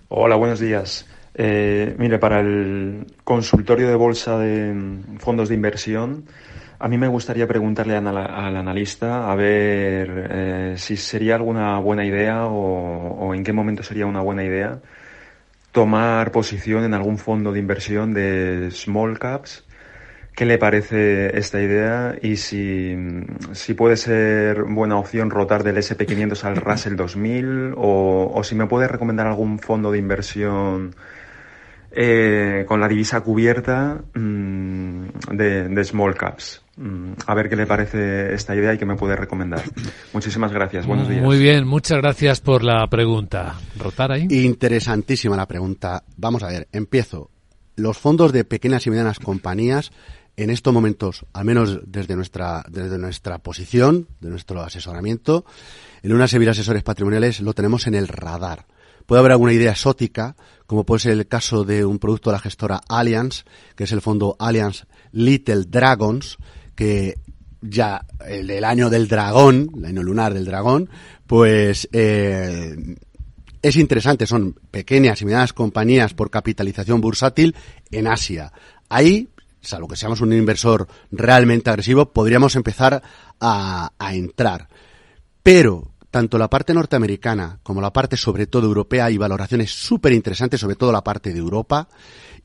Hola, 0.09 0.35
buenos 0.35 0.59
días. 0.59 1.07
Eh, 1.33 1.95
mire, 1.97 2.19
para 2.19 2.41
el 2.41 3.07
consultorio 3.23 3.87
de 3.87 3.95
bolsa 3.95 4.37
de 4.37 4.99
fondos 5.17 5.49
de 5.49 5.55
inversión, 5.55 6.25
a 6.77 6.87
mí 6.87 6.99
me 6.99 7.07
gustaría 7.07 7.47
preguntarle 7.47 7.95
al, 7.95 8.07
analista 8.07 9.31
a 9.31 9.33
ver 9.33 10.29
eh, 10.29 10.73
si 10.77 10.95
sería 10.95 11.33
alguna 11.33 11.79
buena 11.79 12.05
idea 12.05 12.45
o, 12.45 13.33
en 13.33 13.43
qué 13.43 13.51
momento 13.51 13.81
sería 13.81 14.05
una 14.05 14.21
buena 14.21 14.43
idea 14.43 14.79
tomar 15.71 16.31
posición 16.31 16.83
en 16.83 16.93
algún 16.93 17.17
fondo 17.17 17.51
de 17.51 17.59
inversión 17.59 18.13
de 18.13 18.69
small 18.71 19.19
caps 19.19 19.65
qué 20.35 20.45
le 20.45 20.57
parece 20.57 21.37
esta 21.37 21.61
idea 21.61 22.15
y 22.21 22.37
si, 22.37 22.95
si 23.51 23.73
puede 23.73 23.97
ser 23.97 24.63
buena 24.63 24.97
opción 24.97 25.29
rotar 25.29 25.63
del 25.63 25.75
SP500 25.75 26.43
al 26.45 26.55
Russell 26.55 26.95
2000 26.95 27.73
o, 27.75 28.31
o 28.33 28.43
si 28.43 28.55
me 28.55 28.65
puede 28.65 28.87
recomendar 28.87 29.27
algún 29.27 29.59
fondo 29.59 29.91
de 29.91 29.97
inversión 29.97 30.95
eh, 31.91 32.65
con 32.67 32.79
la 32.79 32.87
divisa 32.87 33.21
cubierta 33.21 34.01
mm, 34.13 35.05
de, 35.31 35.83
small 35.83 36.15
caps. 36.15 36.63
Mm, 36.79 37.11
a 37.25 37.35
ver 37.35 37.49
qué 37.49 37.57
le 37.57 37.67
parece 37.67 38.33
esta 38.33 38.55
idea 38.55 38.73
y 38.73 38.77
qué 38.77 38.85
me 38.85 38.95
puede 38.95 39.17
recomendar. 39.17 39.61
Muchísimas 40.13 40.53
gracias. 40.53 40.85
Buenos 40.85 41.09
días. 41.09 41.21
Muy 41.21 41.37
bien, 41.37 41.67
muchas 41.67 41.97
gracias 41.97 42.39
por 42.39 42.63
la 42.63 42.87
pregunta. 42.87 43.55
¿Rotar 43.77 44.13
ahí? 44.13 44.27
Interesantísima 44.29 45.35
la 45.35 45.45
pregunta. 45.45 46.03
Vamos 46.15 46.41
a 46.41 46.47
ver, 46.47 46.69
empiezo. 46.71 47.31
Los 47.75 47.97
fondos 47.97 48.31
de 48.31 48.45
pequeñas 48.45 48.87
y 48.87 48.91
medianas 48.91 49.19
compañías 49.19 49.91
en 50.37 50.49
estos 50.51 50.73
momentos, 50.73 51.25
al 51.33 51.43
menos 51.43 51.81
desde 51.85 52.15
nuestra, 52.15 52.63
desde 52.69 52.97
nuestra 52.97 53.39
posición, 53.39 54.07
de 54.21 54.29
nuestro 54.29 54.61
asesoramiento, 54.61 55.43
en 56.01 56.13
una 56.13 56.29
serie 56.29 56.45
de 56.45 56.51
asesores 56.51 56.83
patrimoniales 56.83 57.41
lo 57.41 57.53
tenemos 57.53 57.87
en 57.87 57.95
el 57.95 58.07
radar. 58.07 58.67
Puede 59.05 59.19
haber 59.19 59.33
alguna 59.33 59.51
idea 59.51 59.71
exótica, 59.71 60.37
como 60.65 60.85
puede 60.85 60.99
ser 60.99 61.11
el 61.11 61.27
caso 61.27 61.65
de 61.65 61.83
un 61.83 61.99
producto 61.99 62.29
de 62.29 62.35
la 62.35 62.39
gestora 62.39 62.79
Allianz, 62.87 63.43
que 63.75 63.83
es 63.83 63.91
el 63.91 63.99
fondo 63.99 64.37
Allianz 64.39 64.85
Little 65.11 65.65
Dragons, 65.67 66.37
que 66.79 67.15
ya 67.61 68.05
el, 68.25 68.63
año 68.63 68.89
del 68.89 69.09
dragón, 69.09 69.69
el 69.75 69.83
año 69.83 70.01
lunar 70.01 70.33
del 70.33 70.45
dragón, 70.45 70.89
pues 71.27 71.89
eh, 71.91 72.95
es 73.61 73.75
interesante, 73.75 74.25
son 74.25 74.55
pequeñas 74.71 75.21
y 75.21 75.25
medianas 75.25 75.51
compañías 75.51 76.13
por 76.13 76.31
capitalización 76.31 77.01
bursátil 77.01 77.53
en 77.91 78.07
Asia. 78.07 78.53
Ahí, 78.87 79.27
salvo 79.59 79.89
que 79.89 79.97
seamos 79.97 80.21
un 80.21 80.31
inversor 80.31 80.87
realmente 81.11 81.69
agresivo, 81.69 82.13
podríamos 82.13 82.55
empezar 82.55 83.03
a, 83.41 83.91
a 83.99 84.15
entrar. 84.15 84.69
Pero 85.43 85.91
tanto 86.11 86.37
la 86.37 86.49
parte 86.49 86.73
norteamericana 86.73 87.59
como 87.61 87.81
la 87.81 87.91
parte 87.91 88.15
sobre 88.15 88.47
todo 88.47 88.67
europea 88.67 89.03
hay 89.03 89.17
valoraciones 89.17 89.69
súper 89.69 90.13
interesantes, 90.13 90.61
sobre 90.61 90.77
todo 90.77 90.93
la 90.93 91.03
parte 91.03 91.33
de 91.33 91.39
Europa. 91.39 91.89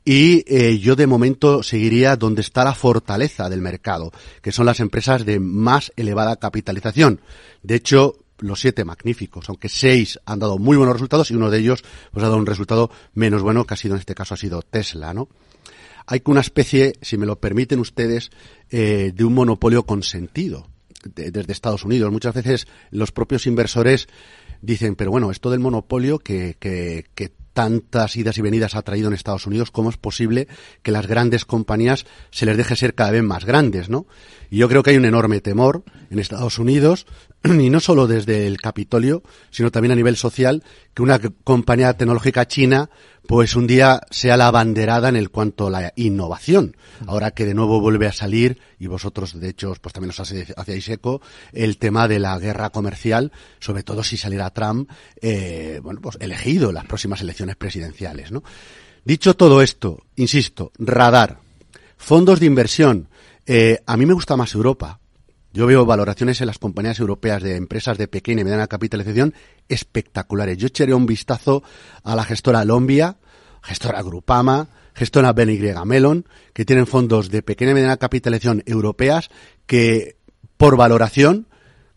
Y 0.07 0.43
eh, 0.47 0.77
yo 0.77 0.95
de 0.95 1.07
momento 1.07 1.63
seguiría 1.63 2.15
donde 2.15 2.41
está 2.41 2.63
la 2.63 2.75
fortaleza 2.75 3.49
del 3.49 3.61
mercado, 3.61 4.11
que 4.43 4.51
son 4.51 4.67
las 4.67 4.79
empresas 4.79 5.25
de 5.25 5.39
más 5.39 5.91
elevada 5.95 6.35
capitalización. 6.35 7.21
De 7.63 7.73
hecho, 7.73 8.19
los 8.37 8.59
siete 8.59 8.85
magníficos, 8.85 9.49
aunque 9.49 9.67
seis 9.67 10.19
han 10.25 10.37
dado 10.37 10.59
muy 10.59 10.77
buenos 10.77 10.93
resultados 10.93 11.31
y 11.31 11.35
uno 11.35 11.49
de 11.49 11.57
ellos 11.57 11.83
pues 12.11 12.23
ha 12.23 12.27
dado 12.27 12.37
un 12.37 12.45
resultado 12.45 12.91
menos 13.15 13.41
bueno, 13.41 13.65
que 13.65 13.73
ha 13.73 13.77
sido 13.77 13.95
en 13.95 13.99
este 13.99 14.13
caso 14.13 14.35
ha 14.35 14.37
sido 14.37 14.61
Tesla, 14.61 15.13
¿no? 15.13 15.27
Hay 16.05 16.21
una 16.25 16.41
especie, 16.41 16.93
si 17.01 17.17
me 17.17 17.25
lo 17.25 17.39
permiten 17.39 17.79
ustedes, 17.79 18.29
eh, 18.69 19.11
de 19.15 19.23
un 19.23 19.33
monopolio 19.33 19.87
consentido 19.87 20.67
desde 21.03 21.51
Estados 21.51 21.83
Unidos. 21.83 22.11
Muchas 22.11 22.35
veces 22.35 22.67
los 22.91 23.11
propios 23.11 23.47
inversores 23.47 24.07
dicen, 24.61 24.95
pero 24.95 25.09
bueno, 25.09 25.31
esto 25.31 25.49
del 25.49 25.61
monopolio 25.61 26.19
que, 26.19 26.57
que, 26.59 27.05
que 27.15 27.31
tantas 27.55 28.17
idas 28.17 28.37
y 28.37 28.41
venidas 28.41 28.75
ha 28.75 28.81
traído 28.81 29.07
en 29.07 29.13
Estados 29.13 29.47
Unidos, 29.47 29.71
¿cómo 29.71 29.89
es 29.89 29.95
posible 29.95 30.49
que 30.83 30.91
las 30.91 31.07
grandes 31.07 31.45
compañías 31.45 32.05
se 32.29 32.45
les 32.45 32.57
deje 32.57 32.75
ser 32.75 32.93
cada 32.93 33.11
vez 33.11 33.23
más 33.23 33.45
grandes, 33.45 33.89
no? 33.89 34.05
Y 34.51 34.57
yo 34.57 34.67
creo 34.67 34.83
que 34.83 34.91
hay 34.91 34.97
un 34.97 35.05
enorme 35.05 35.39
temor 35.39 35.83
en 36.11 36.19
Estados 36.19 36.59
Unidos, 36.59 37.07
y 37.59 37.69
no 37.69 37.79
solo 37.79 38.07
desde 38.07 38.47
el 38.47 38.59
Capitolio, 38.59 39.23
sino 39.51 39.71
también 39.71 39.91
a 39.91 39.95
nivel 39.95 40.17
social, 40.17 40.63
que 40.93 41.03
una 41.03 41.19
compañía 41.43 41.93
tecnológica 41.93 42.47
china 42.47 42.89
pues 43.27 43.55
un 43.55 43.65
día 43.65 44.01
sea 44.11 44.37
la 44.37 44.47
abanderada 44.47 45.09
en 45.09 45.15
el 45.15 45.31
cuanto 45.31 45.67
a 45.67 45.71
la 45.71 45.93
innovación. 45.95 46.77
Ahora 47.07 47.31
que 47.31 47.45
de 47.45 47.55
nuevo 47.55 47.81
vuelve 47.81 48.07
a 48.07 48.13
salir, 48.13 48.59
y 48.79 48.87
vosotros 48.87 49.39
de 49.39 49.49
hecho 49.49 49.73
pues 49.81 49.93
también 49.93 50.11
os 50.11 50.19
hacéis 50.19 50.89
eco, 50.89 51.21
el 51.51 51.77
tema 51.77 52.07
de 52.07 52.19
la 52.19 52.37
guerra 52.37 52.69
comercial, 52.69 53.31
sobre 53.59 53.83
todo 53.83 54.03
si 54.03 54.17
saliera 54.17 54.51
Trump, 54.51 54.89
eh, 55.21 55.79
bueno, 55.81 56.01
pues 56.01 56.17
elegido 56.19 56.69
en 56.69 56.75
las 56.75 56.85
próximas 56.85 57.21
elecciones 57.21 57.55
presidenciales, 57.55 58.31
¿no? 58.31 58.43
Dicho 59.03 59.35
todo 59.35 59.61
esto, 59.61 60.03
insisto, 60.15 60.71
radar, 60.77 61.39
fondos 61.97 62.39
de 62.39 62.45
inversión, 62.47 63.09
eh, 63.45 63.79
a 63.85 63.97
mí 63.97 64.05
me 64.05 64.13
gusta 64.13 64.35
más 64.35 64.53
Europa. 64.53 64.99
Yo 65.55 65.65
veo 65.67 65.85
valoraciones 65.85 66.41
en 66.41 66.47
las 66.47 66.59
compañías 66.59 66.99
europeas 66.99 67.41
de 67.41 67.55
empresas 67.55 67.97
de 67.97 68.09
pequeña 68.09 68.41
y 68.41 68.43
mediana 68.43 68.67
capitalización 68.67 69.33
espectaculares. 69.69 70.57
Yo 70.57 70.67
echaré 70.67 70.93
un 70.93 71.05
vistazo 71.05 71.63
a 72.03 72.13
la 72.13 72.25
gestora 72.25 72.65
Lombia, 72.65 73.15
gestora 73.63 74.01
Grupama, 74.01 74.67
gestora 74.93 75.31
BNY 75.31 75.73
Melon, 75.85 76.25
que 76.53 76.65
tienen 76.65 76.85
fondos 76.85 77.29
de 77.29 77.41
pequeña 77.41 77.71
y 77.71 77.75
mediana 77.75 77.95
capitalización 77.95 78.63
europeas 78.65 79.29
que 79.65 80.17
por 80.57 80.75
valoración 80.75 81.47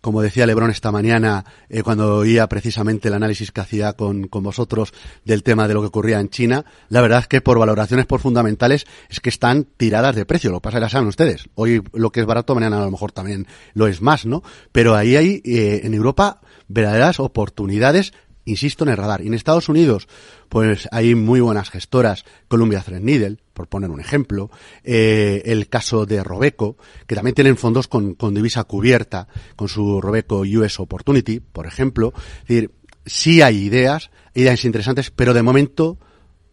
como 0.01 0.23
decía 0.23 0.47
Lebron 0.47 0.71
esta 0.71 0.93
mañana 0.93 1.45
eh, 1.69 1.83
cuando 1.83 2.17
oía 2.17 2.49
precisamente 2.49 3.09
el 3.09 3.15
análisis 3.15 3.53
que 3.53 3.61
hacía 3.61 3.93
con, 3.95 4.29
con, 4.29 4.43
vosotros 4.43 4.93
del 5.25 5.43
tema 5.43 5.69
de 5.69 5.75
lo 5.75 5.81
que 5.81 5.89
ocurría 5.89 6.21
en 6.21 6.29
China, 6.31 6.65
la 6.89 7.01
verdad 7.01 7.21
es 7.21 7.29
que 7.29 7.41
por 7.41 7.59
valoraciones 7.59 8.07
por 8.07 8.21
fundamentales 8.21 8.87
es 9.09 9.21
que 9.21 9.29
están 9.29 9.65
tiradas 9.77 10.15
de 10.15 10.25
precio. 10.25 10.51
Lo 10.51 10.61
pasa 10.61 10.81
que 10.81 10.89
saben 10.89 11.09
ustedes. 11.09 11.49
Hoy 11.55 11.83
lo 11.93 12.11
que 12.11 12.21
es 12.21 12.27
barato, 12.27 12.55
mañana 12.55 12.79
a 12.79 12.85
lo 12.85 12.91
mejor 12.91 13.13
también 13.13 13.47
lo 13.75 13.87
es 13.87 14.01
más, 14.01 14.27
¿no? 14.27 14.43
Pero 14.73 14.95
ahí 14.95 15.17
hay 15.17 15.43
eh, 15.45 15.81
en 15.85 15.95
Europa 15.95 16.41
verdaderas 16.69 17.19
oportunidades 17.19 18.13
insisto 18.51 18.85
en 18.85 18.91
el 18.91 18.97
radar. 18.97 19.21
Y 19.21 19.27
en 19.27 19.35
Estados 19.35 19.69
Unidos, 19.69 20.09
pues 20.49 20.89
hay 20.93 21.15
muy 21.15 21.41
buenas 21.41 21.71
gestoras, 21.71 22.25
Columbia 22.49 22.81
Threadneedle, 22.81 23.39
por 23.55 23.69
poner 23.69 23.91
un 23.91 24.01
ejemplo, 24.01 24.51
eh, 24.85 25.43
el 25.47 25.69
caso 25.69 26.07
de 26.07 26.23
Robeco, 26.23 26.77
que 27.07 27.15
también 27.15 27.35
tienen 27.35 27.57
fondos 27.57 27.89
con, 27.89 28.15
con 28.15 28.35
divisa 28.35 28.65
cubierta, 28.65 29.29
con 29.57 29.69
su 29.69 30.01
Robeco 30.01 30.41
US 30.41 30.81
Opportunity, 30.81 31.41
por 31.41 31.67
ejemplo. 31.67 32.13
Es 32.43 32.49
decir, 32.49 32.71
sí 33.05 33.43
hay 33.43 33.59
ideas, 33.59 34.11
ideas 34.35 34.65
interesantes, 34.65 35.11
pero 35.11 35.35
de 35.35 35.43
momento 35.43 35.99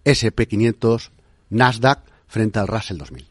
SP500, 0.04 1.12
Nasdaq 1.50 2.00
frente 2.28 2.60
al 2.60 2.68
Russell 2.68 2.98
2000. 2.98 3.28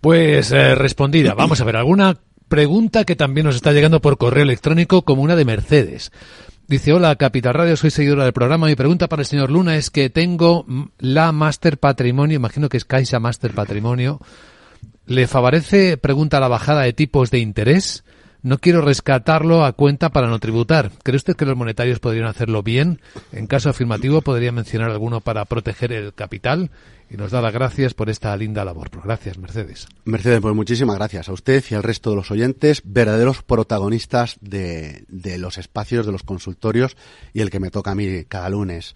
Pues 0.00 0.52
eh, 0.52 0.74
respondida. 0.74 1.34
Vamos 1.34 1.60
a 1.60 1.64
ver, 1.64 1.76
alguna 1.76 2.18
pregunta 2.48 3.04
que 3.04 3.16
también 3.16 3.46
nos 3.46 3.56
está 3.56 3.72
llegando 3.72 4.00
por 4.00 4.18
correo 4.18 4.44
electrónico 4.44 5.02
como 5.02 5.22
una 5.22 5.36
de 5.36 5.44
Mercedes. 5.44 6.12
Dice, 6.68 6.92
hola 6.92 7.14
Capital 7.14 7.54
Radio, 7.54 7.76
soy 7.76 7.90
seguidora 7.90 8.24
del 8.24 8.32
programa. 8.32 8.66
Mi 8.66 8.74
pregunta 8.74 9.08
para 9.08 9.22
el 9.22 9.26
señor 9.26 9.52
Luna 9.52 9.76
es 9.76 9.88
que 9.88 10.10
tengo 10.10 10.66
la 10.98 11.30
Master 11.30 11.78
Patrimonio, 11.78 12.34
imagino 12.34 12.68
que 12.68 12.76
es 12.76 12.84
Caixa 12.84 13.20
Master 13.20 13.52
Patrimonio. 13.52 14.20
¿Le 15.06 15.28
favorece, 15.28 15.96
pregunta, 15.96 16.40
la 16.40 16.48
bajada 16.48 16.82
de 16.82 16.92
tipos 16.92 17.30
de 17.30 17.38
interés? 17.38 18.02
No 18.46 18.58
quiero 18.58 18.80
rescatarlo 18.80 19.64
a 19.64 19.72
cuenta 19.72 20.10
para 20.10 20.28
no 20.28 20.38
tributar. 20.38 20.92
¿Cree 21.02 21.16
usted 21.16 21.34
que 21.34 21.44
los 21.44 21.56
monetarios 21.56 21.98
podrían 21.98 22.26
hacerlo 22.26 22.62
bien? 22.62 23.00
En 23.32 23.48
caso 23.48 23.70
afirmativo, 23.70 24.22
¿podría 24.22 24.52
mencionar 24.52 24.92
alguno 24.92 25.20
para 25.20 25.44
proteger 25.46 25.90
el 25.92 26.14
capital? 26.14 26.70
Y 27.10 27.16
nos 27.16 27.32
da 27.32 27.42
las 27.42 27.52
gracias 27.52 27.94
por 27.94 28.08
esta 28.08 28.36
linda 28.36 28.64
labor. 28.64 28.88
Gracias, 29.02 29.36
Mercedes. 29.36 29.88
Mercedes, 30.04 30.38
pues 30.40 30.54
muchísimas 30.54 30.94
gracias 30.94 31.28
a 31.28 31.32
usted 31.32 31.64
y 31.68 31.74
al 31.74 31.82
resto 31.82 32.10
de 32.10 32.16
los 32.16 32.30
oyentes, 32.30 32.82
verdaderos 32.84 33.42
protagonistas 33.42 34.36
de, 34.40 35.04
de 35.08 35.38
los 35.38 35.58
espacios, 35.58 36.06
de 36.06 36.12
los 36.12 36.22
consultorios 36.22 36.96
y 37.34 37.40
el 37.40 37.50
que 37.50 37.58
me 37.58 37.72
toca 37.72 37.90
a 37.90 37.94
mí 37.96 38.26
cada 38.28 38.48
lunes. 38.48 38.94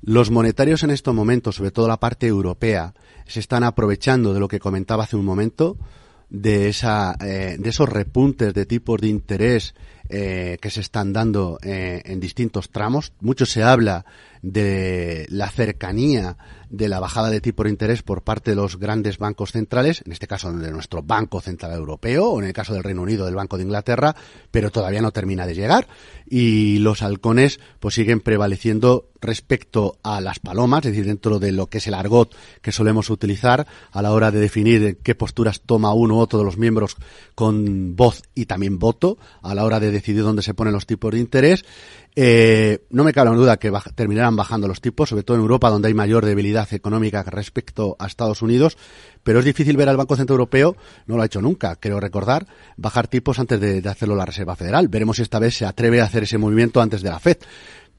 Los 0.00 0.30
monetarios 0.30 0.82
en 0.82 0.92
estos 0.92 1.14
momentos, 1.14 1.56
sobre 1.56 1.72
todo 1.72 1.88
la 1.88 2.00
parte 2.00 2.26
europea, 2.26 2.94
se 3.26 3.40
están 3.40 3.64
aprovechando 3.64 4.32
de 4.32 4.40
lo 4.40 4.48
que 4.48 4.60
comentaba 4.60 5.04
hace 5.04 5.16
un 5.16 5.26
momento, 5.26 5.76
de, 6.32 6.70
esa, 6.70 7.14
eh, 7.20 7.56
de 7.58 7.68
esos 7.68 7.88
repuntes 7.88 8.54
de 8.54 8.64
tipos 8.64 8.98
de 9.00 9.08
interés 9.08 9.74
eh, 10.08 10.56
que 10.60 10.70
se 10.70 10.80
están 10.80 11.12
dando 11.12 11.58
eh, 11.62 12.00
en 12.06 12.20
distintos 12.20 12.70
tramos. 12.70 13.12
Mucho 13.20 13.44
se 13.44 13.62
habla 13.62 14.06
de 14.40 15.26
la 15.28 15.50
cercanía 15.50 16.38
de 16.72 16.88
la 16.88 17.00
bajada 17.00 17.28
de 17.28 17.42
tipo 17.42 17.62
de 17.62 17.70
interés 17.70 18.02
por 18.02 18.22
parte 18.22 18.52
de 18.52 18.56
los 18.56 18.78
grandes 18.78 19.18
bancos 19.18 19.52
centrales, 19.52 20.02
en 20.06 20.12
este 20.12 20.26
caso 20.26 20.50
de 20.50 20.72
nuestro 20.72 21.02
Banco 21.02 21.40
Central 21.42 21.72
Europeo 21.72 22.30
o 22.30 22.40
en 22.40 22.46
el 22.46 22.54
caso 22.54 22.72
del 22.72 22.82
Reino 22.82 23.02
Unido 23.02 23.26
del 23.26 23.34
Banco 23.34 23.58
de 23.58 23.64
Inglaterra, 23.64 24.16
pero 24.50 24.70
todavía 24.70 25.02
no 25.02 25.12
termina 25.12 25.46
de 25.46 25.54
llegar. 25.54 25.86
Y 26.26 26.78
los 26.78 27.02
halcones 27.02 27.60
pues 27.78 27.94
siguen 27.94 28.20
prevaleciendo 28.20 29.10
respecto 29.20 29.98
a 30.02 30.22
las 30.22 30.38
palomas, 30.40 30.84
es 30.86 30.92
decir, 30.92 31.06
dentro 31.06 31.38
de 31.38 31.52
lo 31.52 31.66
que 31.66 31.78
es 31.78 31.86
el 31.86 31.94
argot 31.94 32.34
que 32.62 32.72
solemos 32.72 33.10
utilizar 33.10 33.66
a 33.92 34.02
la 34.02 34.12
hora 34.12 34.30
de 34.30 34.40
definir 34.40 34.98
qué 35.02 35.14
posturas 35.14 35.60
toma 35.60 35.92
uno 35.92 36.16
u 36.16 36.18
otro 36.18 36.38
de 36.38 36.46
los 36.46 36.56
miembros 36.56 36.96
con 37.34 37.94
voz 37.96 38.22
y 38.34 38.46
también 38.46 38.78
voto 38.78 39.18
a 39.42 39.54
la 39.54 39.64
hora 39.64 39.78
de 39.78 39.90
decidir 39.90 40.22
dónde 40.22 40.42
se 40.42 40.54
ponen 40.54 40.72
los 40.72 40.86
tipos 40.86 41.12
de 41.12 41.20
interés 41.20 41.64
eh, 42.14 42.84
no 42.90 43.04
me 43.04 43.12
cabe 43.12 43.30
la 43.30 43.36
duda 43.36 43.56
que 43.56 43.72
terminarán 43.94 44.36
bajando 44.36 44.68
los 44.68 44.82
tipos, 44.82 45.08
sobre 45.08 45.22
todo 45.22 45.36
en 45.36 45.42
Europa, 45.42 45.70
donde 45.70 45.88
hay 45.88 45.94
mayor 45.94 46.26
debilidad 46.26 46.72
económica 46.74 47.22
respecto 47.22 47.96
a 47.98 48.06
Estados 48.06 48.42
Unidos, 48.42 48.76
pero 49.22 49.38
es 49.38 49.44
difícil 49.46 49.78
ver 49.78 49.88
al 49.88 49.96
Banco 49.96 50.16
Central 50.16 50.34
Europeo, 50.34 50.76
no 51.06 51.16
lo 51.16 51.22
ha 51.22 51.26
hecho 51.26 51.40
nunca, 51.40 51.76
creo 51.76 52.00
recordar, 52.00 52.46
bajar 52.76 53.08
tipos 53.08 53.38
antes 53.38 53.58
de, 53.60 53.88
hacerlo 53.88 54.14
la 54.14 54.26
Reserva 54.26 54.56
Federal. 54.56 54.88
Veremos 54.88 55.16
si 55.16 55.22
esta 55.22 55.38
vez 55.38 55.56
se 55.56 55.64
atreve 55.64 56.02
a 56.02 56.04
hacer 56.04 56.24
ese 56.24 56.36
movimiento 56.36 56.82
antes 56.82 57.02
de 57.02 57.10
la 57.10 57.18
FED. 57.18 57.38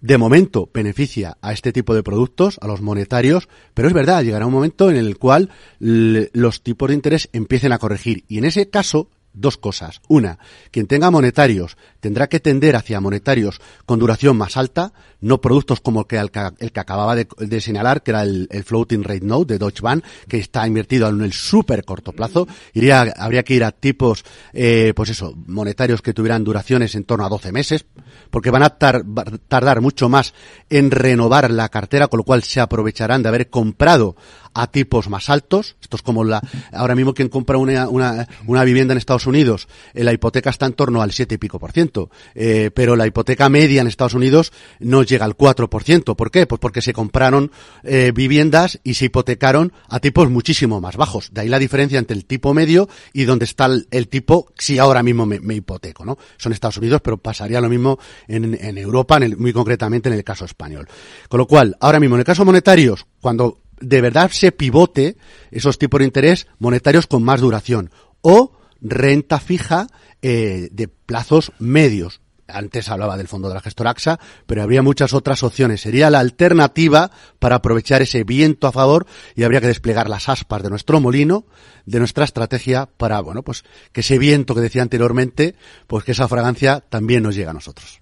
de 0.01 0.17
momento 0.17 0.69
beneficia 0.73 1.37
a 1.41 1.53
este 1.53 1.71
tipo 1.71 1.95
de 1.95 2.03
productos, 2.03 2.59
a 2.61 2.67
los 2.67 2.81
monetarios, 2.81 3.47
pero 3.73 3.87
es 3.87 3.93
verdad, 3.93 4.21
llegará 4.21 4.45
un 4.45 4.51
momento 4.51 4.89
en 4.89 4.97
el 4.97 5.17
cual 5.17 5.49
los 5.79 6.61
tipos 6.61 6.89
de 6.89 6.95
interés 6.95 7.29
empiecen 7.31 7.71
a 7.71 7.79
corregir. 7.79 8.25
Y 8.27 8.37
en 8.37 8.45
ese 8.45 8.69
caso, 8.69 9.09
dos 9.33 9.57
cosas. 9.57 10.01
Una, 10.07 10.37
quien 10.71 10.87
tenga 10.87 11.11
monetarios 11.11 11.77
tendrá 11.99 12.27
que 12.27 12.39
tender 12.39 12.75
hacia 12.75 13.01
monetarios 13.01 13.59
con 13.85 13.99
duración 13.99 14.37
más 14.37 14.57
alta, 14.57 14.93
no 15.21 15.41
productos 15.41 15.79
como 15.79 16.01
el 16.01 16.31
que, 16.31 16.49
el 16.59 16.71
que 16.71 16.79
acababa 16.79 17.15
de, 17.15 17.61
señalar, 17.61 18.03
que 18.03 18.11
era 18.11 18.23
el, 18.23 18.47
Floating 18.65 19.03
Rate 19.03 19.25
Note 19.25 19.53
de 19.53 19.59
Deutsche 19.59 19.81
Bank, 19.81 20.03
que 20.27 20.37
está 20.37 20.67
invertido 20.67 21.07
en 21.09 21.21
el 21.21 21.33
súper 21.33 21.85
corto 21.85 22.11
plazo. 22.11 22.47
Iría, 22.73 23.13
habría 23.17 23.43
que 23.43 23.55
ir 23.55 23.63
a 23.63 23.71
tipos, 23.71 24.23
eh, 24.51 24.93
pues 24.95 25.09
eso, 25.09 25.33
monetarios 25.47 26.01
que 26.01 26.13
tuvieran 26.13 26.43
duraciones 26.43 26.95
en 26.95 27.05
torno 27.05 27.25
a 27.25 27.29
12 27.29 27.51
meses, 27.51 27.85
porque 28.29 28.51
van 28.51 28.63
a 28.63 28.77
tardar 28.77 29.81
mucho 29.81 30.09
más 30.09 30.33
en 30.69 30.91
renovar 30.91 31.51
la 31.51 31.69
cartera, 31.69 32.07
con 32.07 32.17
lo 32.19 32.23
cual 32.23 32.43
se 32.43 32.59
aprovecharán 32.59 33.23
de 33.23 33.29
haber 33.29 33.49
comprado 33.49 34.15
a 34.53 34.67
tipos 34.67 35.09
más 35.09 35.29
altos. 35.29 35.75
Esto 35.81 35.97
es 35.97 36.01
como 36.01 36.23
la, 36.23 36.41
ahora 36.71 36.95
mismo 36.95 37.13
quien 37.13 37.29
compra 37.29 37.57
una, 37.57 37.87
una, 37.89 38.27
una 38.47 38.63
vivienda 38.63 38.93
en 38.93 38.97
Estados 38.97 39.27
Unidos, 39.27 39.67
eh, 39.93 40.03
la 40.03 40.13
hipoteca 40.13 40.49
está 40.49 40.65
en 40.65 40.73
torno 40.73 41.01
al 41.01 41.11
siete 41.11 41.35
y 41.35 41.37
pico 41.37 41.59
por 41.59 41.71
ciento, 41.71 42.09
eh, 42.35 42.71
pero 42.73 42.95
la 42.95 43.07
hipoteca 43.07 43.49
media 43.49 43.81
en 43.81 43.87
Estados 43.87 44.13
Unidos 44.13 44.51
no 44.79 45.03
llega 45.03 45.25
al 45.25 45.35
4 45.35 45.69
por 45.69 45.83
ciento. 45.83 46.15
¿Por 46.15 46.31
qué? 46.31 46.45
Pues 46.45 46.59
porque 46.59 46.81
se 46.81 46.93
compraron 46.93 47.51
eh, 47.83 48.11
viviendas 48.13 48.79
y 48.83 48.95
se 48.95 49.05
hipotecaron 49.05 49.73
a 49.89 49.99
tipos 49.99 50.29
muchísimo 50.29 50.81
más 50.81 50.97
bajos. 50.97 51.29
De 51.31 51.41
ahí 51.41 51.49
la 51.49 51.59
diferencia 51.59 51.99
entre 51.99 52.15
el 52.15 52.25
tipo 52.25 52.53
medio 52.53 52.89
y 53.13 53.23
donde 53.23 53.45
está 53.45 53.65
el, 53.65 54.07
tipo 54.07 54.51
si 54.57 54.79
ahora 54.79 55.03
mismo 55.03 55.25
me, 55.25 55.55
hipoteco, 55.55 56.05
¿no? 56.05 56.17
Son 56.37 56.51
Estados 56.51 56.77
Unidos, 56.77 57.01
pero 57.03 57.17
pasaría 57.17 57.61
lo 57.61 57.69
mismo 57.69 57.99
en, 58.27 58.57
en 58.59 58.77
Europa, 58.77 59.17
en 59.17 59.23
el, 59.23 59.37
muy 59.37 59.53
concretamente 59.53 60.09
en 60.09 60.15
el 60.15 60.23
caso 60.23 60.45
español. 60.45 60.87
Con 61.29 61.39
lo 61.39 61.47
cual, 61.47 61.75
ahora 61.79 61.99
mismo 61.99 62.15
en 62.15 62.19
el 62.19 62.25
caso 62.25 62.45
monetarios, 62.45 63.05
cuando 63.21 63.62
de 63.79 64.01
verdad 64.01 64.31
se 64.31 64.51
pivote 64.51 65.17
esos 65.51 65.77
tipos 65.77 65.99
de 65.99 66.05
interés 66.05 66.47
monetarios 66.59 67.07
con 67.07 67.23
más 67.23 67.41
duración 67.41 67.91
o 68.21 68.53
renta 68.81 69.39
fija 69.39 69.87
eh, 70.21 70.69
de 70.71 70.87
plazos 70.87 71.51
medios. 71.59 72.21
Antes 72.47 72.89
hablaba 72.89 73.17
del 73.17 73.29
fondo 73.29 73.47
de 73.47 73.55
la 73.55 73.61
gestora 73.61 73.91
AXA, 73.91 74.19
pero 74.45 74.61
habría 74.61 74.81
muchas 74.81 75.13
otras 75.13 75.43
opciones. 75.43 75.81
Sería 75.81 76.09
la 76.09 76.19
alternativa 76.19 77.09
para 77.39 77.55
aprovechar 77.55 78.01
ese 78.01 78.23
viento 78.25 78.67
a 78.67 78.73
favor 78.73 79.07
y 79.35 79.43
habría 79.43 79.61
que 79.61 79.67
desplegar 79.67 80.09
las 80.09 80.27
aspas 80.27 80.61
de 80.61 80.69
nuestro 80.69 80.99
molino, 80.99 81.45
de 81.85 81.99
nuestra 81.99 82.25
estrategia 82.25 82.89
para, 82.97 83.21
bueno, 83.21 83.43
pues 83.43 83.63
que 83.93 84.01
ese 84.01 84.17
viento 84.17 84.53
que 84.53 84.61
decía 84.61 84.81
anteriormente, 84.81 85.55
pues 85.87 86.03
que 86.03 86.11
esa 86.11 86.27
fragancia 86.27 86.81
también 86.81 87.23
nos 87.23 87.35
llegue 87.35 87.49
a 87.49 87.53
nosotros. 87.53 88.01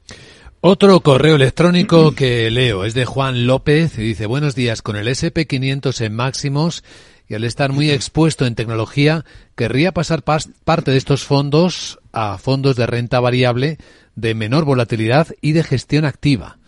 Otro 0.64 1.00
correo 1.00 1.38
electrónico 1.38 2.12
que 2.12 2.52
leo 2.52 2.86
es 2.86 2.94
de 2.94 3.06
Juan 3.06 3.48
López 3.48 3.98
y 3.98 4.04
dice 4.04 4.28
buenos 4.28 4.54
días 4.54 4.84
con 4.84 4.96
el 4.96 5.08
SP500 5.08 6.06
en 6.06 6.14
máximos 6.14 6.84
y 7.28 7.34
al 7.34 7.46
estar 7.46 7.72
muy 7.72 7.90
expuesto 7.90 8.46
en 8.46 8.54
tecnología 8.54 9.26
querría 9.56 9.92
pasar 9.92 10.22
parte 10.22 10.92
de 10.92 10.98
estos 10.98 11.24
fondos 11.24 11.98
a 12.12 12.38
fondos 12.38 12.76
de 12.76 12.86
renta 12.86 13.20
variable 13.20 13.80
de 14.16 14.36
menor 14.36 14.66
volatilidad 14.66 15.30
y 15.42 15.54
de 15.54 15.64
gestión 15.64 16.06
activa. 16.06 16.60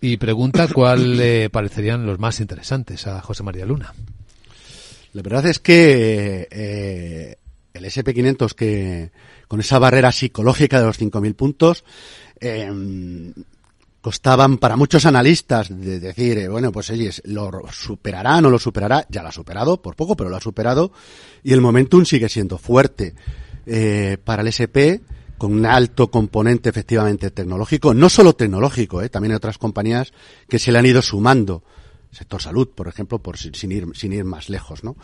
Y 0.00 0.18
pregunta 0.18 0.68
cuál 0.72 1.16
le 1.16 1.50
parecerían 1.50 2.06
los 2.06 2.20
más 2.20 2.38
interesantes 2.38 3.08
a 3.08 3.20
José 3.22 3.42
María 3.42 3.66
Luna. 3.66 3.92
La 5.14 5.22
verdad 5.22 5.46
es 5.46 5.58
que 5.58 6.46
eh, 6.48 7.38
el 7.74 7.84
SP500 7.84 8.54
que 8.54 9.10
con 9.48 9.58
esa 9.58 9.80
barrera 9.80 10.12
psicológica 10.12 10.78
de 10.78 10.86
los 10.86 11.00
5.000 11.00 11.34
puntos 11.34 11.84
eh, 12.40 13.32
costaban 14.06 14.58
para 14.58 14.76
muchos 14.76 15.04
analistas 15.04 15.68
de 15.68 15.98
decir, 15.98 16.38
eh, 16.38 16.46
bueno, 16.46 16.70
pues 16.70 16.90
ellos 16.90 17.20
lo 17.24 17.50
superará, 17.72 18.40
no 18.40 18.50
lo 18.50 18.58
superará, 18.60 19.04
ya 19.08 19.20
lo 19.20 19.30
ha 19.30 19.32
superado, 19.32 19.82
por 19.82 19.96
poco, 19.96 20.16
pero 20.16 20.30
lo 20.30 20.36
ha 20.36 20.40
superado, 20.40 20.92
y 21.42 21.52
el 21.52 21.60
momentum 21.60 22.04
sigue 22.04 22.28
siendo 22.28 22.56
fuerte. 22.56 23.16
Eh, 23.66 24.16
para 24.22 24.42
el 24.42 24.46
SP, 24.54 25.02
con 25.36 25.52
un 25.52 25.66
alto 25.66 26.08
componente 26.08 26.68
efectivamente 26.68 27.32
tecnológico, 27.32 27.94
no 27.94 28.08
solo 28.08 28.34
tecnológico, 28.36 29.02
eh, 29.02 29.08
también 29.08 29.32
hay 29.32 29.38
otras 29.38 29.58
compañías 29.58 30.12
que 30.48 30.60
se 30.60 30.70
le 30.70 30.78
han 30.78 30.86
ido 30.86 31.02
sumando, 31.02 31.64
sector 32.12 32.40
salud, 32.40 32.68
por 32.76 32.86
ejemplo, 32.86 33.18
por 33.18 33.36
sin 33.36 33.72
ir, 33.72 33.88
sin 33.94 34.12
ir 34.12 34.22
más 34.22 34.48
lejos, 34.48 34.84
¿no? 34.84 34.94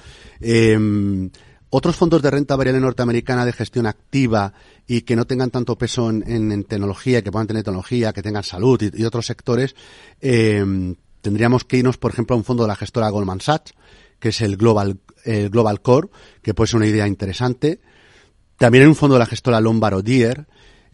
Otros 1.74 1.96
fondos 1.96 2.20
de 2.20 2.30
renta 2.30 2.54
variable 2.54 2.82
norteamericana 2.82 3.46
de 3.46 3.52
gestión 3.54 3.87
activa 3.87 4.52
y 4.87 5.00
que 5.00 5.16
no 5.16 5.24
tengan 5.24 5.50
tanto 5.50 5.78
peso 5.78 6.11
en, 6.11 6.64
tecnología, 6.64 7.22
que 7.22 7.32
puedan 7.32 7.46
tener 7.46 7.62
tecnología, 7.62 8.12
que 8.12 8.20
tengan 8.20 8.42
salud 8.42 8.78
y, 8.82 9.04
otros 9.04 9.24
sectores, 9.24 9.74
eh, 10.20 10.94
tendríamos 11.22 11.64
que 11.64 11.78
irnos, 11.78 11.96
por 11.96 12.11
ejemplo, 12.11 12.35
a 12.35 12.37
un 12.37 12.44
fondo 12.44 12.64
de 12.64 12.68
la 12.68 12.76
gestora 12.76 13.08
Goldman 13.08 13.40
Sachs, 13.40 13.72
que 14.20 14.28
es 14.28 14.42
el 14.42 14.58
Global, 14.58 14.98
el 15.24 15.48
Global 15.48 15.80
Core, 15.80 16.08
que 16.42 16.52
puede 16.52 16.68
ser 16.68 16.76
una 16.76 16.87
idea 16.88 17.06
interesante. 17.08 17.80
También 18.58 18.82
hay 18.82 18.88
un 18.88 18.94
fondo 18.94 19.14
de 19.14 19.20
la 19.20 19.26
gestora 19.26 19.58
Lombard 19.62 20.04
Deer, 20.04 20.46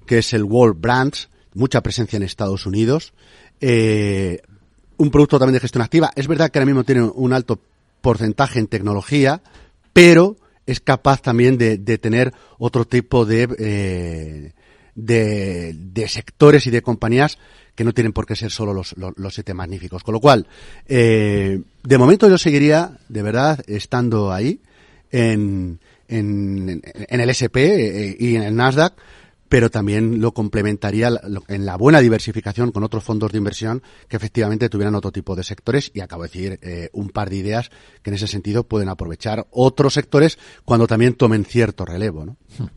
que 0.06 0.18
es 0.18 0.32
el 0.32 0.44
World 0.44 0.80
Brands, 0.80 1.28
mucha 1.54 1.82
presencia 1.82 2.18
en 2.18 2.22
Estados 2.22 2.66
Unidos. 2.66 3.14
Eh, 3.60 4.42
un 4.96 5.10
producto 5.10 5.40
también 5.40 5.54
de 5.54 5.60
gestión 5.60 5.82
activa. 5.82 6.12
Es 6.14 6.28
verdad 6.28 6.52
que 6.52 6.60
ahora 6.60 6.66
mismo 6.66 6.84
tiene 6.84 7.02
un 7.02 7.32
alto 7.32 7.58
porcentaje 8.00 8.60
en 8.60 8.68
tecnología, 8.68 9.42
pero 9.92 10.36
es 10.68 10.80
capaz 10.80 11.22
también 11.22 11.56
de, 11.56 11.78
tener 11.96 12.34
otro 12.58 12.84
tipo 12.84 13.24
de, 13.24 13.48
eh, 13.58 14.52
de, 14.94 16.08
sectores 16.08 16.66
y 16.66 16.70
de 16.70 16.82
compañías 16.82 17.38
que 17.74 17.84
no 17.84 17.94
tienen 17.94 18.12
por 18.12 18.26
qué 18.26 18.36
ser 18.36 18.50
solo 18.50 18.74
los, 18.74 18.94
los, 18.98 19.32
siete 19.34 19.54
magníficos. 19.54 20.04
Con 20.04 20.12
lo 20.12 20.20
cual, 20.20 20.46
eh, 20.86 21.58
de 21.82 21.98
momento 21.98 22.28
yo 22.28 22.36
seguiría, 22.36 22.98
de 23.08 23.22
verdad, 23.22 23.64
estando 23.66 24.30
ahí 24.30 24.60
en, 25.10 25.80
en, 26.06 26.82
en 26.84 27.20
el 27.20 27.30
SP 27.32 27.56
eh, 27.64 28.16
y 28.20 28.36
en 28.36 28.42
el 28.42 28.54
Nasdaq, 28.54 28.92
pero 29.48 29.70
también 29.70 30.20
lo 30.20 30.32
complementaría 30.32 31.10
en 31.48 31.66
la 31.66 31.76
buena 31.76 32.00
diversificación 32.00 32.72
con 32.72 32.84
otros 32.84 33.04
fondos 33.04 33.32
de 33.32 33.38
inversión 33.38 33.82
que 34.08 34.16
efectivamente 34.16 34.68
tuvieran 34.68 34.94
otro 34.94 35.12
tipo 35.12 35.34
de 35.36 35.42
sectores 35.42 35.90
y 35.94 36.00
acabo 36.00 36.22
de 36.22 36.28
decir 36.28 36.58
eh, 36.62 36.90
un 36.92 37.10
par 37.10 37.30
de 37.30 37.36
ideas 37.36 37.70
que 38.02 38.10
en 38.10 38.14
ese 38.14 38.26
sentido 38.26 38.64
pueden 38.64 38.88
aprovechar 38.88 39.46
otros 39.50 39.94
sectores 39.94 40.38
cuando 40.64 40.86
también 40.86 41.14
tomen 41.14 41.44
cierto 41.44 41.84
relevo. 41.84 42.24
¿no? 42.24 42.36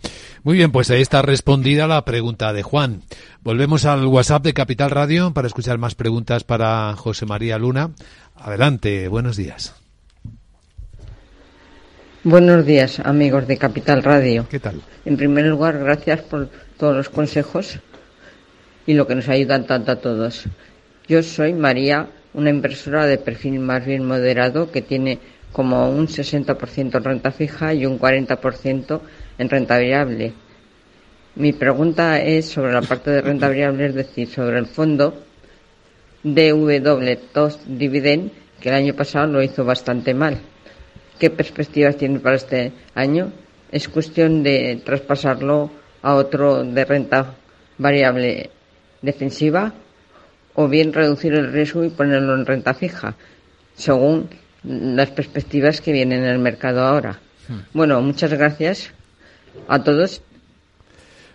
Muy 0.43 0.57
bien, 0.57 0.71
pues 0.71 0.89
ahí 0.89 1.01
está 1.01 1.21
respondida 1.21 1.87
la 1.87 2.05
pregunta 2.05 2.53
de 2.53 2.63
Juan. 2.63 3.03
Volvemos 3.43 3.85
al 3.85 4.05
WhatsApp 4.05 4.43
de 4.43 4.53
Capital 4.53 4.91
Radio 4.91 5.33
para 5.33 5.47
escuchar 5.47 5.77
más 5.77 5.95
preguntas 5.95 6.43
para 6.43 6.95
José 6.95 7.25
María 7.25 7.57
Luna. 7.57 7.91
Adelante, 8.35 9.07
buenos 9.07 9.37
días. 9.37 9.80
Buenos 12.23 12.67
días, 12.67 12.99
amigos 12.99 13.47
de 13.47 13.57
Capital 13.57 14.03
Radio. 14.03 14.45
¿Qué 14.47 14.59
tal? 14.59 14.79
En 15.05 15.17
primer 15.17 15.47
lugar, 15.47 15.79
gracias 15.79 16.21
por 16.21 16.49
todos 16.77 16.95
los 16.95 17.09
consejos 17.09 17.79
y 18.85 18.93
lo 18.93 19.07
que 19.07 19.15
nos 19.15 19.27
ayudan 19.27 19.65
tanto 19.65 19.91
a 19.91 19.95
todos. 19.95 20.43
Yo 21.07 21.23
soy 21.23 21.53
María, 21.53 22.09
una 22.35 22.51
inversora 22.51 23.07
de 23.07 23.17
perfil 23.17 23.57
más 23.57 23.83
bien 23.87 24.05
moderado 24.05 24.71
que 24.71 24.83
tiene 24.83 25.17
como 25.51 25.89
un 25.89 26.05
60% 26.05 26.95
en 26.95 27.03
renta 27.03 27.31
fija 27.31 27.73
y 27.73 27.87
un 27.87 27.97
40% 27.97 29.01
en 29.39 29.49
renta 29.49 29.73
variable. 29.73 30.33
Mi 31.33 31.53
pregunta 31.53 32.21
es 32.21 32.49
sobre 32.49 32.71
la 32.71 32.83
parte 32.83 33.09
de 33.09 33.21
renta 33.21 33.47
variable, 33.47 33.87
es 33.87 33.95
decir, 33.95 34.29
sobre 34.29 34.59
el 34.59 34.67
fondo 34.67 35.23
DW 36.21 37.17
Dividend, 37.65 38.31
que 38.59 38.69
el 38.69 38.75
año 38.75 38.93
pasado 38.93 39.25
lo 39.25 39.41
hizo 39.41 39.65
bastante 39.65 40.13
mal 40.13 40.39
qué 41.21 41.29
perspectivas 41.29 41.97
tiene 41.97 42.19
para 42.19 42.35
este 42.35 42.71
año. 42.95 43.31
Es 43.71 43.87
cuestión 43.87 44.41
de 44.41 44.81
traspasarlo 44.83 45.69
a 46.01 46.15
otro 46.15 46.63
de 46.63 46.83
renta 46.83 47.35
variable 47.77 48.49
defensiva 49.03 49.71
o 50.55 50.67
bien 50.67 50.91
reducir 50.91 51.33
el 51.33 51.53
riesgo 51.53 51.83
y 51.83 51.89
ponerlo 51.89 52.33
en 52.33 52.47
renta 52.47 52.73
fija, 52.73 53.13
según 53.75 54.29
las 54.63 55.11
perspectivas 55.11 55.79
que 55.79 55.91
vienen 55.91 56.23
en 56.23 56.29
el 56.31 56.39
mercado 56.39 56.81
ahora. 56.81 57.19
Hmm. 57.47 57.59
Bueno, 57.71 58.01
muchas 58.01 58.33
gracias 58.33 58.91
a 59.67 59.83
todos 59.83 60.23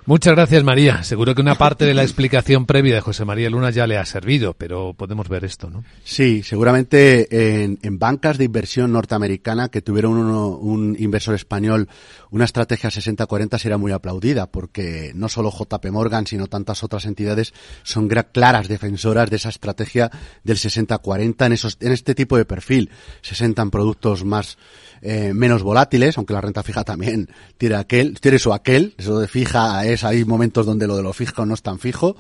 Muchas 0.07 0.37
gracias, 0.37 0.62
María. 0.62 1.03
Seguro 1.03 1.35
que 1.35 1.40
una 1.40 1.57
parte 1.57 1.85
de 1.85 1.92
la 1.92 2.05
explicación 2.05 2.64
previa 2.64 2.95
de 2.95 3.01
José 3.01 3.25
María 3.25 3.51
Luna 3.51 3.71
ya 3.71 3.88
le 3.88 3.99
ha 3.99 4.05
servido, 4.05 4.55
pero 4.55 4.95
podemos 4.95 5.29
ver 5.29 5.45
esto, 5.45 5.69
¿no? 5.69 5.83
Sí, 6.05 6.45
seguramente 6.45 7.64
en, 7.64 7.99
bancas 7.99 8.38
de 8.38 8.45
inversión 8.45 8.92
norteamericana 8.92 9.69
que 9.69 9.83
tuvieron 9.83 10.16
un 10.16 10.97
inversor 10.97 11.35
español 11.35 11.88
una 12.31 12.45
estrategia 12.45 12.90
60-40 12.90 13.59
será 13.59 13.79
muy 13.79 13.92
aplaudida, 13.92 14.47
porque 14.47 15.12
no 15.14 15.29
solo 15.29 15.51
JP 15.51 15.87
Morgan, 15.90 16.27
sino 16.27 16.49
tantas 16.49 16.83
otras 16.83 17.07
entidades 17.07 17.55
son 17.83 18.09
claras 18.09 18.69
defensoras 18.69 19.31
de 19.31 19.37
esa 19.37 19.49
estrategia 19.49 20.11
del 20.45 20.57
60-40 20.57 21.47
en, 21.47 21.87
en 21.87 21.92
este 21.92 22.14
tipo 22.14 22.37
de 22.37 22.45
perfil. 22.45 22.90
60 23.23 23.62
en 23.62 23.71
productos 23.71 24.25
más 24.25 24.59
eh, 25.02 25.32
menos 25.35 25.62
volátiles, 25.62 26.16
aunque 26.16 26.35
la 26.35 26.40
renta 26.40 26.62
fija 26.62 26.85
también 26.85 27.28
tiene 27.59 27.76
aquel, 27.76 28.20
tiene 28.20 28.37
eso 28.37 28.52
aquel, 28.52 28.94
eso 28.98 29.18
de 29.18 29.28
fija 29.28 29.85
es 29.87 30.04
hay 30.04 30.24
momentos 30.24 30.66
donde 30.66 30.87
lo 30.87 30.96
de 30.96 31.02
lo 31.02 31.12
fijo 31.12 31.46
no 31.46 31.54
es 31.54 31.62
tan 31.62 31.78
fijo, 31.78 32.16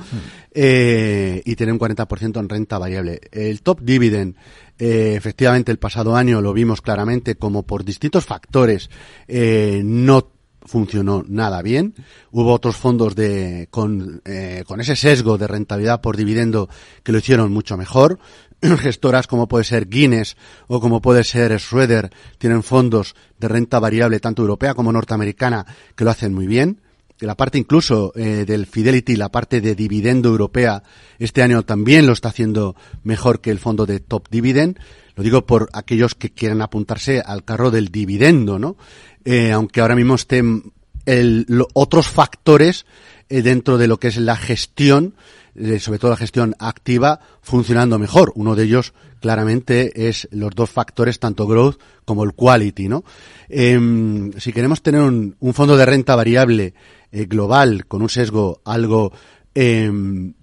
eh, 0.52 1.42
y 1.44 1.56
tiene 1.56 1.72
un 1.72 1.78
40% 1.78 2.40
en 2.40 2.48
renta 2.48 2.78
variable. 2.78 3.20
El 3.32 3.62
top 3.62 3.80
dividend, 3.80 4.36
eh, 4.78 5.14
efectivamente 5.16 5.72
el 5.72 5.78
pasado 5.78 6.16
año 6.16 6.40
lo 6.42 6.52
vimos 6.52 6.82
claramente 6.82 7.36
como 7.36 7.62
por 7.62 7.84
distintos 7.84 8.26
factores 8.26 8.90
eh, 9.26 9.80
no 9.82 10.35
funcionó 10.66 11.24
nada 11.26 11.62
bien. 11.62 11.94
Hubo 12.30 12.52
otros 12.52 12.76
fondos 12.76 13.14
de, 13.14 13.68
con, 13.70 14.22
eh, 14.24 14.64
con 14.66 14.80
ese 14.80 14.96
sesgo 14.96 15.38
de 15.38 15.46
rentabilidad 15.46 16.00
por 16.00 16.16
dividendo 16.16 16.68
que 17.02 17.12
lo 17.12 17.18
hicieron 17.18 17.52
mucho 17.52 17.76
mejor. 17.76 18.18
Gestoras 18.60 19.26
como 19.26 19.48
puede 19.48 19.64
ser 19.64 19.88
Guinness 19.88 20.36
o 20.66 20.80
como 20.80 21.00
puede 21.00 21.24
ser 21.24 21.58
Schroeder 21.58 22.10
tienen 22.38 22.62
fondos 22.62 23.14
de 23.38 23.48
renta 23.48 23.78
variable 23.78 24.20
tanto 24.20 24.42
europea 24.42 24.74
como 24.74 24.92
norteamericana 24.92 25.66
que 25.94 26.04
lo 26.04 26.10
hacen 26.10 26.34
muy 26.34 26.46
bien. 26.46 26.80
La 27.18 27.34
parte 27.34 27.56
incluso 27.56 28.12
eh, 28.14 28.44
del 28.46 28.66
Fidelity, 28.66 29.16
la 29.16 29.30
parte 29.30 29.62
de 29.62 29.74
dividendo 29.74 30.28
europea, 30.28 30.82
este 31.18 31.42
año 31.42 31.62
también 31.62 32.06
lo 32.06 32.12
está 32.12 32.28
haciendo 32.28 32.76
mejor 33.04 33.40
que 33.40 33.50
el 33.50 33.58
fondo 33.58 33.86
de 33.86 34.00
Top 34.00 34.28
Dividend. 34.30 34.78
Lo 35.16 35.22
digo 35.22 35.46
por 35.46 35.70
aquellos 35.72 36.14
que 36.14 36.30
quieren 36.30 36.60
apuntarse 36.60 37.22
al 37.24 37.42
carro 37.42 37.70
del 37.70 37.88
dividendo, 37.88 38.58
¿no? 38.58 38.76
Eh, 39.24 39.50
aunque 39.50 39.80
ahora 39.80 39.96
mismo 39.96 40.14
estén 40.14 40.74
el, 41.06 41.46
otros 41.72 42.08
factores 42.08 42.84
eh, 43.30 43.40
dentro 43.40 43.78
de 43.78 43.88
lo 43.88 43.98
que 43.98 44.08
es 44.08 44.18
la 44.18 44.36
gestión, 44.36 45.14
eh, 45.54 45.78
sobre 45.78 45.98
todo 45.98 46.10
la 46.10 46.18
gestión 46.18 46.54
activa, 46.58 47.20
funcionando 47.40 47.98
mejor. 47.98 48.30
Uno 48.34 48.54
de 48.54 48.64
ellos 48.64 48.92
claramente 49.18 50.06
es 50.06 50.28
los 50.32 50.54
dos 50.54 50.68
factores, 50.68 51.18
tanto 51.18 51.46
growth 51.46 51.80
como 52.04 52.22
el 52.22 52.34
quality, 52.34 52.88
¿no? 52.88 53.02
Em, 53.48 54.32
si 54.38 54.52
queremos 54.52 54.82
tener 54.82 55.00
un, 55.00 55.34
un, 55.40 55.54
fondo 55.54 55.78
de 55.78 55.86
renta 55.86 56.14
variable 56.14 56.74
global 57.10 57.86
con 57.86 58.02
un 58.02 58.10
sesgo 58.10 58.60
algo, 58.66 59.12
em, 59.54 60.34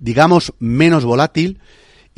digamos, 0.00 0.52
menos 0.58 1.04
volátil, 1.04 1.60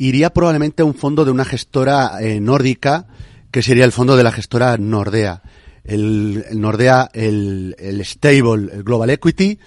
iría 0.07 0.31
probablemente 0.31 0.81
a 0.81 0.85
un 0.85 0.95
fondo 0.95 1.25
de 1.25 1.31
una 1.31 1.45
gestora 1.45 2.13
eh, 2.21 2.39
nórdica, 2.39 3.05
que 3.51 3.61
sería 3.61 3.85
el 3.85 3.91
fondo 3.91 4.17
de 4.17 4.23
la 4.23 4.31
gestora 4.31 4.75
Nordea. 4.77 5.43
El, 5.83 6.43
Nordea, 6.53 7.11
el, 7.13 8.01
stable, 8.03 8.73
el 8.73 8.83
global 8.83 9.11
equity, 9.11 9.59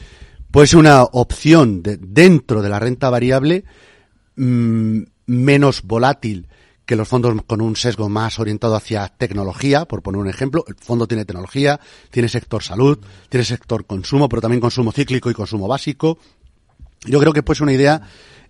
puede 0.51 0.67
ser 0.67 0.81
una 0.81 1.05
opción 1.05 1.85
de, 1.85 1.99
dentro 1.99 2.63
de 2.63 2.69
la 2.69 2.81
renta 2.81 3.11
variable 3.11 3.65
mm, 4.35 5.03
menos 5.27 5.83
volátil 5.83 6.49
que 6.85 6.97
los 6.97 7.07
fondos 7.07 7.41
con 7.47 7.61
un 7.61 7.77
sesgo 7.77 8.09
más 8.09 8.41
orientado 8.41 8.75
hacia 8.75 9.07
tecnología, 9.09 9.85
por 9.85 10.03
poner 10.03 10.21
un 10.21 10.29
ejemplo. 10.29 10.65
El 10.67 10.75
fondo 10.75 11.07
tiene 11.07 11.25
tecnología, 11.25 11.79
tiene 12.11 12.29
sector 12.29 12.63
salud, 12.63 12.99
tiene 13.29 13.45
sector 13.45 13.87
consumo, 13.87 14.29
pero 14.29 14.43
también 14.43 14.61
consumo 14.61 14.91
cíclico 14.91 15.31
y 15.31 15.35
consumo 15.35 15.69
básico. 15.69 16.19
Yo 17.07 17.21
creo 17.21 17.33
que 17.33 17.45
puede 17.45 17.59
ser 17.59 17.63
una 17.65 17.73
idea 17.73 18.03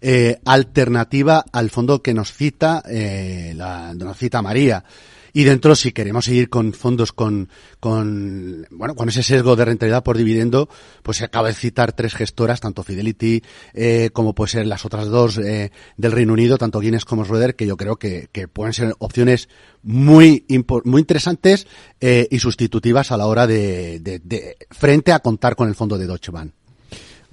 eh, 0.06 0.38
alternativa 0.44 1.46
al 1.50 1.70
fondo 1.70 2.02
que 2.02 2.12
nos 2.12 2.30
cita, 2.30 2.82
eh, 2.86 3.54
la, 3.56 3.94
nos 3.94 4.18
cita 4.18 4.42
María. 4.42 4.84
Y 5.32 5.44
dentro, 5.44 5.74
si 5.74 5.92
queremos 5.92 6.26
seguir 6.26 6.48
con 6.50 6.74
fondos 6.74 7.12
con, 7.12 7.48
con, 7.80 8.66
bueno, 8.70 8.94
con 8.94 9.08
ese 9.08 9.22
sesgo 9.22 9.56
de 9.56 9.64
rentabilidad 9.64 10.04
por 10.04 10.16
dividendo, 10.16 10.68
pues 11.02 11.16
se 11.16 11.24
acaba 11.24 11.48
de 11.48 11.54
citar 11.54 11.92
tres 11.92 12.14
gestoras, 12.14 12.60
tanto 12.60 12.84
Fidelity, 12.84 13.42
eh, 13.72 14.10
como 14.12 14.34
puede 14.34 14.52
ser 14.52 14.66
las 14.66 14.84
otras 14.84 15.08
dos, 15.08 15.38
eh, 15.38 15.72
del 15.96 16.12
Reino 16.12 16.34
Unido, 16.34 16.58
tanto 16.58 16.78
Guinness 16.78 17.06
como 17.06 17.24
Schroeder, 17.24 17.56
que 17.56 17.66
yo 17.66 17.76
creo 17.76 17.96
que, 17.96 18.28
que 18.30 18.46
pueden 18.46 18.74
ser 18.74 18.94
opciones 18.98 19.48
muy, 19.82 20.44
muy 20.84 21.00
interesantes, 21.00 21.66
eh, 22.00 22.28
y 22.30 22.38
sustitutivas 22.38 23.10
a 23.10 23.16
la 23.16 23.26
hora 23.26 23.46
de, 23.48 24.00
de, 24.00 24.20
de, 24.20 24.56
frente 24.70 25.12
a 25.12 25.18
contar 25.18 25.56
con 25.56 25.66
el 25.66 25.74
fondo 25.74 25.98
de 25.98 26.06
Deutsche 26.06 26.30
Bank. 26.30 26.52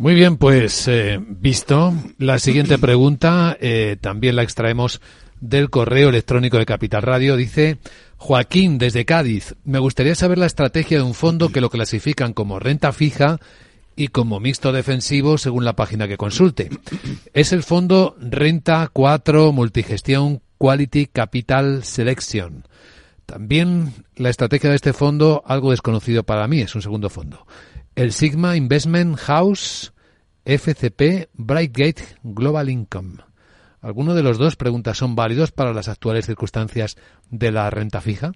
Muy 0.02 0.16
bien, 0.16 0.38
pues 0.38 0.88
eh, 0.88 1.20
visto. 1.24 1.94
La 2.18 2.40
siguiente 2.40 2.80
pregunta 2.80 3.56
eh, 3.62 3.98
también 4.02 4.36
la 4.36 4.42
extraemos 4.42 5.00
del 5.42 5.70
correo 5.70 6.10
electrónico 6.10 6.58
de 6.58 6.66
Capital 6.66 7.04
Radio. 7.04 7.36
Dice 7.36 7.78
Joaquín 8.18 8.80
desde 8.80 9.06
Cádiz. 9.06 9.54
Me 9.64 9.78
gustaría 9.78 10.16
saber 10.16 10.40
la 10.40 10.48
estrategia 10.48 10.98
de 10.98 11.04
un 11.04 11.14
fondo 11.14 11.50
que 11.50 11.62
lo 11.62 11.70
clasifican 11.70 12.34
como 12.34 12.58
renta 12.58 12.94
fija 12.94 13.38
y 13.96 14.08
como 14.08 14.40
mixto 14.40 14.72
defensivo 14.72 15.38
según 15.38 15.66
la 15.66 15.76
página 15.76 16.08
que 16.08 16.18
consulte. 16.18 16.72
Es 17.36 17.54
el 17.54 17.62
fondo 17.62 18.16
Renta 18.20 18.90
4 18.92 19.52
Multigestión 19.52 20.42
Quality 20.58 21.10
Capital 21.14 21.84
Selection. 21.84 22.66
También 23.28 23.94
la 24.16 24.32
estrategia 24.32 24.72
de 24.72 24.78
este 24.78 24.94
fondo, 24.94 25.44
algo 25.46 25.70
desconocido 25.70 26.24
para 26.24 26.48
mí, 26.48 26.62
es 26.62 26.74
un 26.74 26.82
segundo 26.82 27.12
fondo 27.12 27.46
el 28.02 28.14
Sigma 28.14 28.58
Investment 28.58 29.16
House 29.16 29.94
FCP 30.44 31.30
Brightgate 31.36 32.02
Global 32.24 32.68
Income. 32.68 33.18
¿Alguno 33.80 34.16
de 34.16 34.24
los 34.24 34.40
dos 34.40 34.56
preguntas 34.56 34.98
son 34.98 35.16
válidos 35.16 35.52
para 35.52 35.72
las 35.72 35.88
actuales 35.88 36.26
circunstancias 36.26 36.98
de 37.30 37.52
la 37.52 37.70
renta 37.70 38.02
fija? 38.02 38.32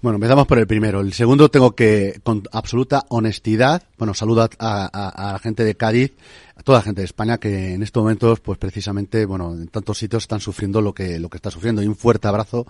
Bueno, 0.00 0.16
empezamos 0.16 0.46
por 0.46 0.58
el 0.58 0.66
primero. 0.66 1.00
El 1.00 1.12
segundo 1.12 1.50
tengo 1.50 1.72
que, 1.74 2.20
con 2.22 2.42
absoluta 2.52 3.04
honestidad, 3.10 3.82
bueno, 3.98 4.14
saludo 4.14 4.48
a, 4.58 5.32
la 5.32 5.38
gente 5.38 5.62
de 5.62 5.74
Cádiz, 5.74 6.14
a 6.56 6.62
toda 6.62 6.78
la 6.78 6.84
gente 6.84 7.02
de 7.02 7.04
España 7.04 7.36
que 7.36 7.74
en 7.74 7.82
estos 7.82 8.02
momentos, 8.02 8.40
pues 8.40 8.56
precisamente, 8.56 9.26
bueno, 9.26 9.52
en 9.52 9.68
tantos 9.68 9.98
sitios 9.98 10.22
están 10.22 10.40
sufriendo 10.40 10.80
lo 10.80 10.94
que, 10.94 11.20
lo 11.20 11.28
que 11.28 11.36
está 11.36 11.50
sufriendo. 11.50 11.82
Y 11.82 11.86
un 11.86 11.96
fuerte 11.96 12.28
abrazo 12.28 12.66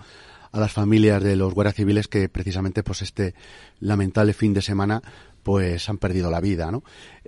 a 0.51 0.59
las 0.59 0.71
familias 0.71 1.23
de 1.23 1.35
los 1.35 1.53
guardias 1.53 1.75
civiles 1.75 2.07
que 2.07 2.29
precisamente 2.29 2.83
pues 2.83 3.01
este 3.01 3.33
lamentable 3.79 4.33
fin 4.33 4.53
de 4.53 4.61
semana 4.61 5.01
pues 5.43 5.87
han 5.89 5.97
perdido 5.97 6.29
la 6.29 6.39
vida, 6.39 6.71
¿no? 6.71 6.83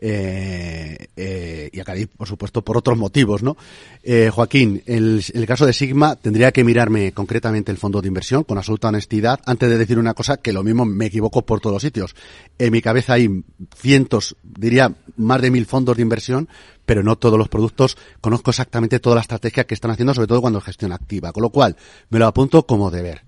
Eh, 0.06 1.08
eh, 1.16 1.70
y 1.72 1.80
a 1.80 1.86
por 2.18 2.28
supuesto, 2.28 2.62
por 2.62 2.78
otros 2.78 2.98
motivos, 2.98 3.42
¿no? 3.42 3.56
Eh, 4.04 4.30
Joaquín, 4.34 4.84
el, 4.86 5.24
el 5.34 5.46
caso 5.46 5.66
de 5.66 5.72
Sigma 5.72 6.16
tendría 6.18 6.52
que 6.52 6.64
mirarme 6.64 7.14
concretamente 7.14 7.72
el 7.72 7.78
fondo 7.78 8.02
de 8.02 8.10
inversión 8.10 8.44
con 8.44 8.58
absoluta 8.58 8.90
honestidad 8.90 9.40
antes 9.46 9.70
de 9.70 9.78
decir 9.78 9.98
una 9.98 10.14
cosa 10.14 10.38
que 10.38 10.52
lo 10.52 10.64
mismo 10.64 10.84
me 10.84 11.06
equivoco 11.06 11.44
por 11.44 11.62
todos 11.62 11.76
los 11.76 11.84
sitios. 11.84 12.16
En 12.60 12.72
mi 12.72 12.82
cabeza 12.82 13.14
hay 13.14 13.44
cientos, 13.76 14.36
diría 14.44 14.94
más 15.16 15.42
de 15.42 15.52
mil 15.52 15.66
fondos 15.66 15.96
de 15.96 16.02
inversión, 16.02 16.50
pero 16.86 17.04
no 17.04 17.16
todos 17.16 17.38
los 17.38 17.50
productos. 17.50 17.98
Conozco 18.20 18.52
exactamente 18.52 19.00
toda 19.00 19.16
la 19.16 19.22
estrategia 19.22 19.64
que 19.64 19.74
están 19.74 19.92
haciendo, 19.92 20.14
sobre 20.14 20.28
todo 20.28 20.42
cuando 20.42 20.60
es 20.60 20.66
gestión 20.66 20.92
activa. 20.92 21.32
Con 21.32 21.44
lo 21.44 21.50
cual, 21.50 21.78
me 22.10 22.20
lo 22.20 22.28
apunto 22.28 22.66
como 22.66 22.92
deber. 22.92 23.22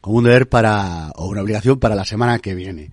Como 0.00 0.18
un 0.18 0.24
deber 0.24 0.48
para, 0.48 1.10
o 1.16 1.26
una 1.26 1.42
obligación 1.42 1.78
para 1.78 1.94
la 1.94 2.04
semana 2.04 2.38
que 2.38 2.54
viene. 2.54 2.90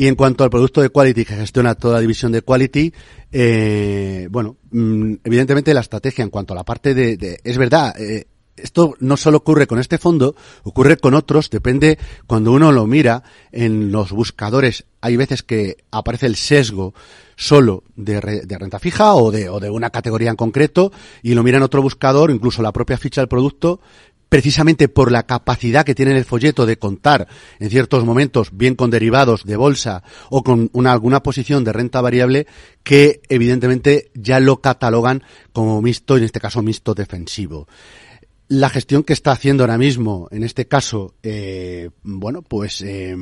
Y 0.00 0.06
en 0.06 0.14
cuanto 0.14 0.44
al 0.44 0.48
producto 0.48 0.80
de 0.80 0.88
Quality 0.88 1.26
que 1.26 1.36
gestiona 1.36 1.74
toda 1.74 1.96
la 1.96 2.00
división 2.00 2.32
de 2.32 2.40
Quality, 2.40 2.90
eh, 3.32 4.28
bueno, 4.30 4.56
mm, 4.70 5.16
evidentemente 5.24 5.74
la 5.74 5.82
estrategia 5.82 6.24
en 6.24 6.30
cuanto 6.30 6.54
a 6.54 6.56
la 6.56 6.64
parte 6.64 6.94
de, 6.94 7.18
de 7.18 7.38
es 7.44 7.58
verdad, 7.58 7.94
eh, 8.00 8.24
esto 8.56 8.94
no 9.00 9.18
solo 9.18 9.36
ocurre 9.36 9.66
con 9.66 9.78
este 9.78 9.98
fondo, 9.98 10.34
ocurre 10.62 10.96
con 10.96 11.12
otros, 11.12 11.50
depende 11.50 11.98
cuando 12.26 12.52
uno 12.52 12.72
lo 12.72 12.86
mira 12.86 13.24
en 13.52 13.92
los 13.92 14.10
buscadores, 14.12 14.86
hay 15.02 15.18
veces 15.18 15.42
que 15.42 15.76
aparece 15.90 16.24
el 16.24 16.36
sesgo 16.36 16.94
solo 17.36 17.84
de, 17.94 18.42
de 18.44 18.58
renta 18.58 18.78
fija 18.78 19.14
o 19.14 19.30
de, 19.30 19.50
o 19.50 19.60
de 19.60 19.68
una 19.68 19.90
categoría 19.90 20.30
en 20.30 20.36
concreto 20.36 20.92
y 21.22 21.34
lo 21.34 21.42
mira 21.42 21.58
en 21.58 21.62
otro 21.62 21.82
buscador, 21.82 22.30
incluso 22.30 22.62
la 22.62 22.72
propia 22.72 22.96
ficha 22.96 23.20
del 23.20 23.28
producto, 23.28 23.80
precisamente 24.30 24.88
por 24.88 25.12
la 25.12 25.24
capacidad 25.24 25.84
que 25.84 25.94
tiene 25.94 26.16
el 26.16 26.24
folleto 26.24 26.64
de 26.64 26.78
contar 26.78 27.26
en 27.58 27.68
ciertos 27.68 28.04
momentos 28.04 28.50
bien 28.52 28.76
con 28.76 28.88
derivados 28.88 29.44
de 29.44 29.56
bolsa 29.56 30.02
o 30.30 30.42
con 30.42 30.70
una, 30.72 30.92
alguna 30.92 31.22
posición 31.22 31.64
de 31.64 31.72
renta 31.74 32.00
variable 32.00 32.46
que 32.82 33.20
evidentemente 33.28 34.10
ya 34.14 34.40
lo 34.40 34.60
catalogan 34.62 35.24
como 35.52 35.82
mixto, 35.82 36.16
en 36.16 36.22
este 36.22 36.40
caso 36.40 36.62
mixto 36.62 36.94
defensivo. 36.94 37.66
La 38.46 38.68
gestión 38.68 39.02
que 39.04 39.12
está 39.12 39.32
haciendo 39.32 39.64
ahora 39.64 39.78
mismo, 39.78 40.28
en 40.30 40.42
este 40.42 40.66
caso, 40.66 41.14
eh, 41.22 41.90
bueno, 42.02 42.42
pues 42.42 42.82
eh, 42.82 43.16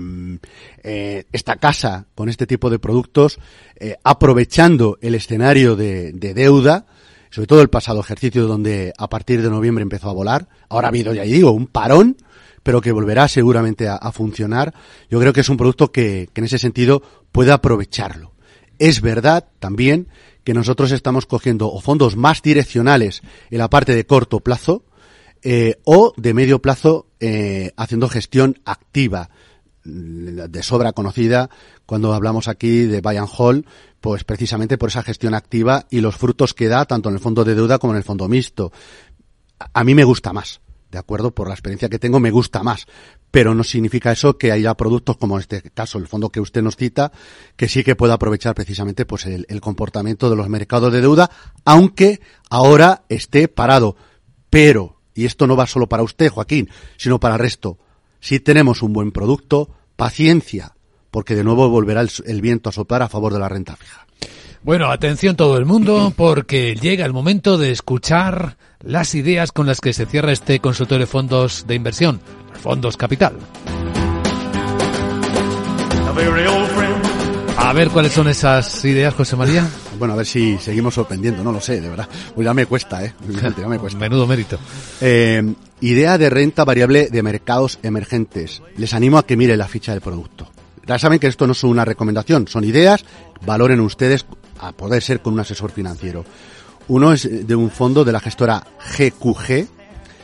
eh, 0.83 1.25
esta 1.33 1.57
casa 1.57 2.07
con 2.15 2.29
este 2.29 2.47
tipo 2.47 2.71
de 2.71 2.79
productos, 2.79 3.39
eh, 3.77 3.97
aprovechando 4.05 4.99
el 5.03 5.15
escenario 5.15 5.77
de 5.77 6.13
deuda, 6.13 6.87
sobre 7.31 7.47
todo 7.47 7.61
el 7.63 7.69
pasado 7.69 8.01
ejercicio 8.01 8.47
donde 8.47 8.93
a 8.97 9.09
partir 9.09 9.43
de 9.43 9.51
noviembre 9.51 9.83
empezó 9.83 10.11
a 10.11 10.15
volar. 10.15 10.49
Ahora 10.69 10.89
ha 10.89 10.91
habido, 10.91 11.15
ya 11.15 11.23
digo, 11.23 11.53
un 11.53 11.67
parón, 11.67 12.17
pero 12.63 12.81
que 12.81 12.93
volverá 12.93 13.29
seguramente 13.29 13.89
a, 13.89 14.13
funcionar. 14.13 14.75
Yo 15.11 15.21
creo 15.21 15.33
que 15.33 15.41
es 15.41 15.49
un 15.49 15.57
producto 15.57 15.91
que, 15.93 16.29
que 16.33 16.41
en 16.41 16.45
ese 16.47 16.59
sentido 16.59 17.03
puede 17.33 17.53
aprovecharlo. 17.53 18.33
Es 18.79 19.01
verdad 19.01 19.49
también 19.59 20.09
que 20.45 20.55
nosotros 20.55 20.93
estamos 20.93 21.27
cogiendo 21.27 21.71
o 21.71 21.81
fondos 21.81 22.17
más 22.17 22.41
direccionales 22.43 23.23
en 23.51 23.59
la 23.59 23.69
parte 23.69 23.95
de 23.95 24.07
corto 24.07 24.41
plazo 24.41 24.85
eh, 25.43 25.77
o 25.85 26.13
de 26.17 26.35
medio 26.35 26.61
plazo 26.61 27.07
eh, 27.21 27.73
haciendo 27.77 28.09
gestión 28.09 28.61
activa 28.65 29.31
de 29.89 30.63
sobra 30.63 30.93
conocida 30.93 31.51
cuando 31.87 32.15
hablamos 32.15 32.49
aquí 32.49 32.83
de 32.83 33.03
and 33.05 33.29
hold, 33.37 33.67
pues 34.01 34.25
precisamente 34.25 34.79
por 34.79 34.91
esa 34.91 35.03
gestión 35.03 35.35
activa 35.35 35.87
y 35.91 36.01
los 36.01 36.17
frutos 36.17 36.55
que 36.55 36.69
da 36.69 36.85
tanto 36.85 37.09
en 37.09 37.17
el 37.17 37.21
fondo 37.21 37.45
de 37.45 37.55
deuda 37.55 37.79
como 37.79 37.95
en 37.95 37.99
el 37.99 38.05
fondo 38.05 38.29
mixto. 38.29 38.73
A 39.73 39.85
mí 39.85 39.95
me 39.95 40.05
gusta 40.05 40.33
más 40.33 40.61
de 40.91 40.99
acuerdo, 40.99 41.35
por 41.35 41.49
la 41.49 41.55
experiencia 41.55 41.89
que 41.89 41.99
tengo 41.99 42.19
me 42.19 42.31
gusta 42.31 42.63
más, 42.63 42.87
pero 43.31 43.55
no 43.55 43.63
significa 43.63 44.13
eso 44.13 44.39
que 44.39 44.53
haya 44.53 44.75
productos 44.75 45.17
como 45.19 45.37
en 45.37 45.41
este 45.41 45.63
caso, 45.71 45.99
el 45.99 46.09
fondo 46.09 46.31
que 46.31 46.41
usted 46.41 46.63
nos 46.63 46.77
cita, 46.77 47.13
que 47.57 47.69
sí 47.69 47.85
que 47.85 47.97
pueda 47.97 48.15
aprovechar 48.15 48.55
precisamente 48.55 49.05
pues 49.05 49.27
el, 49.27 49.45
el 49.49 49.61
comportamiento 49.61 50.31
de 50.31 50.37
los 50.37 50.49
mercados 50.49 50.93
de 50.93 51.01
deuda, 51.01 51.31
aunque 51.65 52.21
ahora 52.49 53.05
esté 53.09 53.49
parado. 53.49 53.97
Pero, 54.49 55.01
y 55.15 55.27
esto 55.27 55.47
no 55.47 55.57
va 55.57 55.67
solo 55.67 55.89
para 55.89 56.03
usted, 56.03 56.31
Joaquín, 56.31 56.71
sino 56.97 57.21
para 57.21 57.35
el 57.35 57.41
resto, 57.41 57.79
si 58.21 58.41
tenemos 58.41 58.83
un 58.83 58.95
buen 58.95 59.13
producto, 59.13 59.71
paciencia, 59.99 60.77
porque 61.11 61.35
de 61.35 61.43
nuevo 61.43 61.69
volverá 61.69 62.03
el, 62.03 62.11
el 62.25 62.41
viento 62.41 62.71
a 62.71 62.73
soplar 62.73 63.03
a 63.03 63.09
favor 63.09 63.33
de 63.33 63.41
la 63.41 63.49
renta 63.49 63.75
fija. 63.75 64.07
Bueno, 64.63 64.93
atención 64.93 65.35
todo 65.35 65.59
el 65.59 65.67
mundo, 65.67 66.13
porque 66.17 66.77
llega 66.77 67.05
el 67.05 67.13
momento 67.13 67.59
de 67.59 67.73
escuchar 67.73 68.57
las 68.81 69.17
ideas 69.17 69.51
con 69.51 69.67
las 69.67 69.81
que 69.81 69.93
se 69.93 70.07
cierra 70.07 70.31
este 70.31 70.61
consultorio 70.61 71.05
de 71.05 71.11
fondos 71.11 71.67
de 71.67 71.75
inversión, 71.75 72.21
Fondos 72.63 72.97
Capital. 72.97 73.37
A 77.57 77.73
ver 77.73 77.89
cuáles 77.91 78.13
son 78.13 78.29
esas 78.29 78.85
ideas, 78.85 79.15
José 79.15 79.35
María. 79.35 79.69
Bueno, 79.99 80.15
a 80.15 80.17
ver 80.17 80.27
si 80.27 80.59
seguimos 80.59 80.95
sorprendiendo, 80.95 81.43
no 81.43 81.53
lo 81.53 81.61
sé, 81.61 81.81
de 81.81 81.89
verdad. 81.89 82.09
Pues 82.35 82.45
ya 82.45 82.55
me 82.55 82.67
cuesta, 82.67 83.05
¿eh? 83.05 83.15
Ya 83.59 83.69
me 83.69 83.79
cuesta. 83.79 83.99
Menudo 83.99 84.27
mérito. 84.27 84.59
Eh, 85.01 85.43
idea 85.81 86.19
de 86.19 86.31
renta 86.31 86.65
variable 86.65 87.09
de 87.09 87.23
mercados 87.23 87.79
emergentes. 87.83 88.63
Les 88.77 88.95
animo 88.95 89.19
a 89.19 89.27
que 89.27 89.37
miren 89.37 89.59
la 89.59 89.69
ficha 89.69 89.93
del 89.93 90.01
producto. 90.01 90.49
Ya 90.87 90.99
saben 90.99 91.19
que 91.19 91.27
esto 91.27 91.47
no 91.47 91.53
es 91.53 91.63
una 91.65 91.85
recomendación, 91.85 92.49
son 92.49 92.65
ideas, 92.65 93.05
valoren 93.45 93.81
ustedes 93.81 94.25
a 94.59 94.73
poder 94.73 95.03
ser 95.03 95.21
con 95.21 95.35
un 95.35 95.41
asesor 95.41 95.71
financiero. 95.71 96.25
Uno 96.89 97.13
es 97.13 97.47
de 97.47 97.55
un 97.55 97.71
fondo 97.71 98.05
de 98.07 98.13
la 98.13 98.21
gestora 98.21 98.67
GQG, 98.97 99.69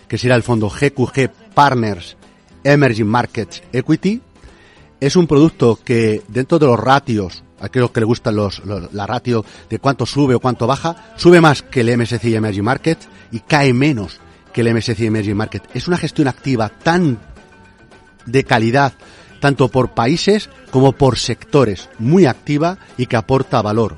que 0.08 0.18
será 0.18 0.36
el 0.36 0.42
fondo 0.42 0.70
GQG 0.70 1.30
Partners 1.54 2.16
Emerging 2.62 3.06
Markets 3.06 3.62
Equity. 3.72 4.22
Es 4.98 5.16
un 5.16 5.26
producto 5.26 5.78
que 5.84 6.22
dentro 6.28 6.58
de 6.58 6.66
los 6.66 6.80
ratios, 6.80 7.44
aquellos 7.64 7.90
que 7.90 8.00
le 8.00 8.06
gustan 8.06 8.36
los, 8.36 8.62
la 8.92 9.06
ratio 9.06 9.44
de 9.68 9.78
cuánto 9.78 10.06
sube 10.06 10.34
o 10.34 10.40
cuánto 10.40 10.66
baja, 10.66 11.14
sube 11.16 11.40
más 11.40 11.62
que 11.62 11.80
el 11.80 11.96
MSCI 11.96 12.34
Emerging 12.34 12.64
Market 12.64 12.98
y 13.32 13.40
cae 13.40 13.72
menos 13.72 14.20
que 14.52 14.60
el 14.60 14.74
MSCI 14.74 15.06
Emerging 15.06 15.36
Market. 15.36 15.64
Es 15.74 15.88
una 15.88 15.96
gestión 15.96 16.28
activa 16.28 16.68
tan 16.68 17.18
de 18.26 18.44
calidad, 18.44 18.92
tanto 19.40 19.68
por 19.68 19.90
países 19.90 20.48
como 20.70 20.92
por 20.92 21.18
sectores, 21.18 21.88
muy 21.98 22.26
activa 22.26 22.78
y 22.96 23.06
que 23.06 23.16
aporta 23.16 23.62
valor. 23.62 23.96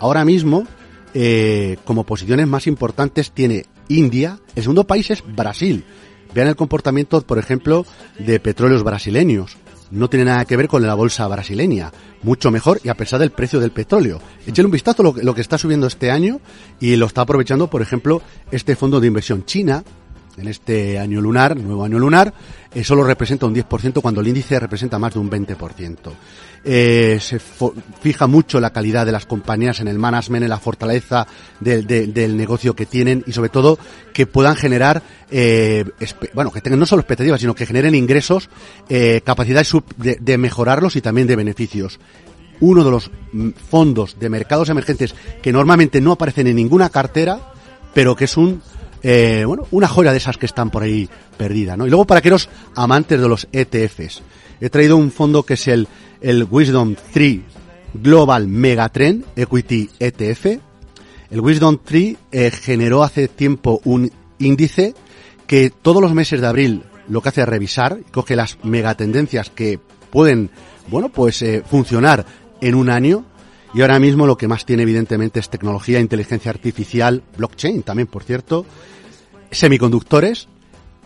Ahora 0.00 0.24
mismo, 0.24 0.66
eh, 1.14 1.76
como 1.84 2.04
posiciones 2.04 2.46
más 2.46 2.66
importantes 2.66 3.30
tiene 3.30 3.66
India, 3.88 4.38
el 4.54 4.62
segundo 4.62 4.86
país 4.86 5.10
es 5.10 5.22
Brasil. 5.26 5.84
Vean 6.34 6.48
el 6.48 6.56
comportamiento, 6.56 7.20
por 7.22 7.38
ejemplo, 7.38 7.86
de 8.18 8.38
petróleos 8.40 8.84
brasileños. 8.84 9.56
No 9.90 10.08
tiene 10.08 10.26
nada 10.26 10.44
que 10.44 10.56
ver 10.56 10.68
con 10.68 10.82
la 10.82 10.94
bolsa 10.94 11.26
brasileña. 11.26 11.90
Mucho 12.22 12.50
mejor 12.50 12.80
y 12.84 12.88
a 12.88 12.94
pesar 12.94 13.20
del 13.20 13.30
precio 13.30 13.60
del 13.60 13.70
petróleo. 13.70 14.20
Échale 14.46 14.66
un 14.66 14.72
vistazo 14.72 15.02
a 15.02 15.22
lo, 15.22 15.34
que 15.34 15.40
está 15.40 15.56
subiendo 15.56 15.86
este 15.86 16.10
año 16.10 16.40
y 16.80 16.96
lo 16.96 17.06
está 17.06 17.22
aprovechando, 17.22 17.68
por 17.68 17.82
ejemplo, 17.82 18.20
este 18.50 18.76
fondo 18.76 19.00
de 19.00 19.06
inversión 19.06 19.44
china, 19.44 19.82
en 20.36 20.48
este 20.48 20.98
año 20.98 21.20
lunar, 21.20 21.56
nuevo 21.56 21.84
año 21.84 21.98
lunar, 21.98 22.32
eh, 22.74 22.84
solo 22.84 23.02
representa 23.02 23.46
un 23.46 23.54
10% 23.54 24.00
cuando 24.00 24.20
el 24.20 24.28
índice 24.28 24.60
representa 24.60 24.98
más 24.98 25.14
de 25.14 25.20
un 25.20 25.30
20%. 25.30 25.96
Eh, 26.64 27.18
se 27.20 27.38
fija 27.38 28.26
mucho 28.26 28.60
la 28.60 28.70
calidad 28.70 29.06
de 29.06 29.12
las 29.12 29.26
compañías 29.26 29.80
en 29.80 29.88
el 29.88 29.98
management, 29.98 30.42
en 30.42 30.50
la 30.50 30.58
fortaleza 30.58 31.26
del, 31.60 31.86
de, 31.86 32.08
del 32.08 32.36
negocio 32.36 32.74
que 32.74 32.86
tienen 32.86 33.22
y 33.26 33.32
sobre 33.32 33.48
todo 33.48 33.78
que 34.12 34.26
puedan 34.26 34.56
generar, 34.56 35.02
eh, 35.30 35.84
bueno, 36.34 36.50
que 36.50 36.60
tengan 36.60 36.80
no 36.80 36.86
solo 36.86 37.00
expectativas, 37.00 37.40
sino 37.40 37.54
que 37.54 37.66
generen 37.66 37.94
ingresos, 37.94 38.50
eh, 38.88 39.20
capacidad 39.24 39.64
de, 39.96 40.18
de 40.20 40.38
mejorarlos 40.38 40.96
y 40.96 41.00
también 41.00 41.26
de 41.26 41.36
beneficios 41.36 42.00
uno 42.60 42.82
de 42.82 42.90
los 42.90 43.10
fondos 43.70 44.18
de 44.18 44.28
mercados 44.28 44.68
emergentes 44.68 45.14
que 45.40 45.52
normalmente 45.52 46.00
no 46.00 46.12
aparecen 46.12 46.48
en 46.48 46.56
ninguna 46.56 46.90
cartera, 46.90 47.52
pero 47.94 48.16
que 48.16 48.24
es 48.24 48.36
un 48.36 48.60
eh, 49.02 49.44
bueno, 49.46 49.66
una 49.70 49.86
joya 49.86 50.10
de 50.10 50.18
esas 50.18 50.38
que 50.38 50.46
están 50.46 50.70
por 50.70 50.82
ahí 50.82 51.08
perdida, 51.36 51.76
¿no? 51.76 51.86
Y 51.86 51.90
luego 51.90 52.04
para 52.04 52.18
aquellos 52.18 52.48
amantes 52.74 53.20
de 53.20 53.28
los 53.28 53.46
ETFs, 53.52 54.22
he 54.60 54.70
traído 54.70 54.96
un 54.96 55.12
fondo 55.12 55.44
que 55.44 55.54
es 55.54 55.68
el, 55.68 55.86
el 56.20 56.46
Wisdom 56.50 56.94
3 57.12 57.40
Global 57.94 58.48
Megatrend 58.48 59.24
Equity 59.36 59.90
ETF. 59.98 60.46
El 61.30 61.40
Wisdom 61.40 61.78
3 61.82 62.16
eh, 62.32 62.50
generó 62.50 63.02
hace 63.02 63.28
tiempo 63.28 63.80
un 63.84 64.10
índice 64.38 64.94
que 65.46 65.70
todos 65.70 66.02
los 66.02 66.14
meses 66.14 66.40
de 66.40 66.46
abril 66.46 66.82
lo 67.08 67.22
que 67.22 67.30
hace 67.30 67.42
es 67.42 67.48
revisar, 67.48 67.98
coge 68.10 68.36
las 68.36 68.58
megatendencias 68.62 69.50
que 69.50 69.80
pueden, 70.10 70.50
bueno, 70.88 71.08
pues 71.08 71.40
eh, 71.42 71.62
funcionar 71.66 72.26
en 72.60 72.74
un 72.74 72.90
año 72.90 73.24
y 73.74 73.82
ahora 73.82 73.98
mismo 73.98 74.26
lo 74.26 74.36
que 74.36 74.48
más 74.48 74.64
tiene 74.64 74.82
evidentemente 74.82 75.40
es 75.40 75.50
tecnología, 75.50 76.00
inteligencia 76.00 76.50
artificial, 76.50 77.22
blockchain 77.36 77.82
también, 77.82 78.08
por 78.08 78.24
cierto, 78.24 78.64
semiconductores. 79.50 80.48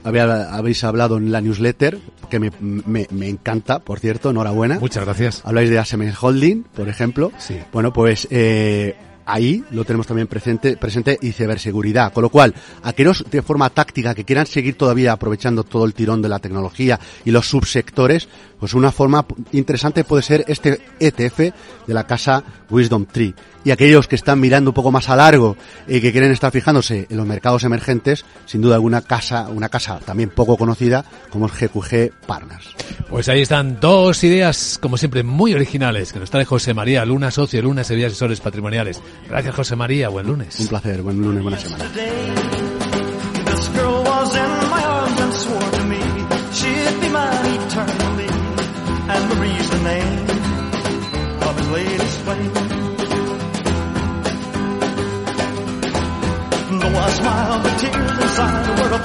Habéis 0.04 0.84
hablado 0.84 1.16
en 1.16 1.32
la 1.32 1.40
newsletter, 1.40 1.98
que 2.28 2.40
me, 2.40 2.50
me, 2.60 3.06
me 3.10 3.28
encanta, 3.28 3.78
por 3.80 4.00
cierto, 4.00 4.30
enhorabuena. 4.30 4.78
Muchas 4.78 5.04
gracias. 5.04 5.42
Habláis 5.44 5.70
de 5.70 5.78
ASM 5.78 6.12
Holding, 6.20 6.64
por 6.74 6.88
ejemplo. 6.88 7.32
Sí. 7.38 7.58
Bueno, 7.72 7.92
pues 7.92 8.26
eh, 8.30 8.96
ahí 9.26 9.64
lo 9.70 9.84
tenemos 9.84 10.06
también 10.06 10.26
presente, 10.26 10.76
presente 10.76 11.18
y 11.20 11.32
ciberseguridad. 11.32 12.12
Con 12.12 12.22
lo 12.22 12.30
cual, 12.30 12.54
aquellos 12.82 13.24
de 13.30 13.42
forma 13.42 13.70
táctica 13.70 14.14
que 14.14 14.24
quieran 14.24 14.46
seguir 14.46 14.76
todavía 14.76 15.12
aprovechando 15.12 15.64
todo 15.64 15.84
el 15.84 15.94
tirón 15.94 16.22
de 16.22 16.28
la 16.28 16.38
tecnología 16.38 16.98
y 17.24 17.30
los 17.30 17.48
subsectores, 17.48 18.28
pues 18.58 18.74
una 18.74 18.92
forma 18.92 19.24
interesante 19.52 20.04
puede 20.04 20.22
ser 20.22 20.44
este 20.48 20.80
ETF 21.00 21.38
de 21.86 21.94
la 21.94 22.06
casa 22.06 22.42
Wisdom 22.70 23.06
Tree. 23.06 23.34
Y 23.64 23.70
aquellos 23.70 24.08
que 24.08 24.16
están 24.16 24.40
mirando 24.40 24.70
un 24.70 24.74
poco 24.74 24.90
más 24.90 25.08
a 25.08 25.16
largo 25.16 25.56
y 25.86 26.00
que 26.00 26.12
quieren 26.12 26.32
estar 26.32 26.50
fijándose 26.52 27.06
en 27.08 27.16
los 27.16 27.26
mercados 27.26 27.64
emergentes, 27.64 28.24
sin 28.46 28.60
duda 28.60 28.74
alguna 28.74 29.02
casa, 29.02 29.48
una 29.48 29.68
casa 29.68 30.00
también 30.00 30.30
poco 30.30 30.56
conocida 30.56 31.04
como 31.30 31.46
es 31.46 31.52
GQG 31.52 32.12
Partners. 32.26 32.74
Pues 33.08 33.28
ahí 33.28 33.42
están 33.42 33.78
dos 33.80 34.24
ideas, 34.24 34.78
como 34.80 34.96
siempre, 34.96 35.22
muy 35.22 35.54
originales 35.54 36.12
que 36.12 36.18
nos 36.18 36.30
trae 36.30 36.44
José 36.44 36.74
María 36.74 37.04
Luna, 37.04 37.30
socio 37.30 37.58
de 37.58 37.62
Luna 37.64 37.84
Sevilla 37.84 38.08
Asesores 38.08 38.40
Patrimoniales. 38.40 39.00
Gracias, 39.28 39.54
José 39.54 39.76
María. 39.76 40.08
Buen 40.08 40.26
lunes. 40.26 40.58
Un 40.60 40.68
placer. 40.68 41.02
Buen 41.02 41.20
lunes, 41.20 41.42
buena 41.42 41.58
semana. 41.58 41.84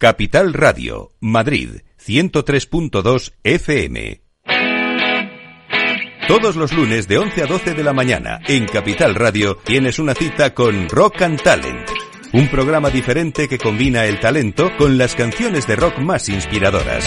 Capital 0.00 0.54
Radio, 0.54 1.12
Madrid, 1.20 1.82
103.2 2.02 3.34
FM. 3.44 4.22
Todos 6.26 6.56
los 6.56 6.72
lunes 6.72 7.06
de 7.06 7.18
11 7.18 7.42
a 7.42 7.46
12 7.46 7.74
de 7.74 7.84
la 7.84 7.92
mañana 7.92 8.40
en 8.48 8.64
Capital 8.64 9.14
Radio 9.14 9.56
tienes 9.56 9.98
una 9.98 10.14
cita 10.14 10.54
con 10.54 10.88
Rock 10.88 11.20
and 11.20 11.42
Talent. 11.42 11.86
Un 12.32 12.48
programa 12.48 12.88
diferente 12.88 13.46
que 13.46 13.58
combina 13.58 14.06
el 14.06 14.18
talento 14.20 14.74
con 14.78 14.96
las 14.96 15.14
canciones 15.14 15.66
de 15.66 15.76
rock 15.76 15.98
más 15.98 16.30
inspiradoras. 16.30 17.06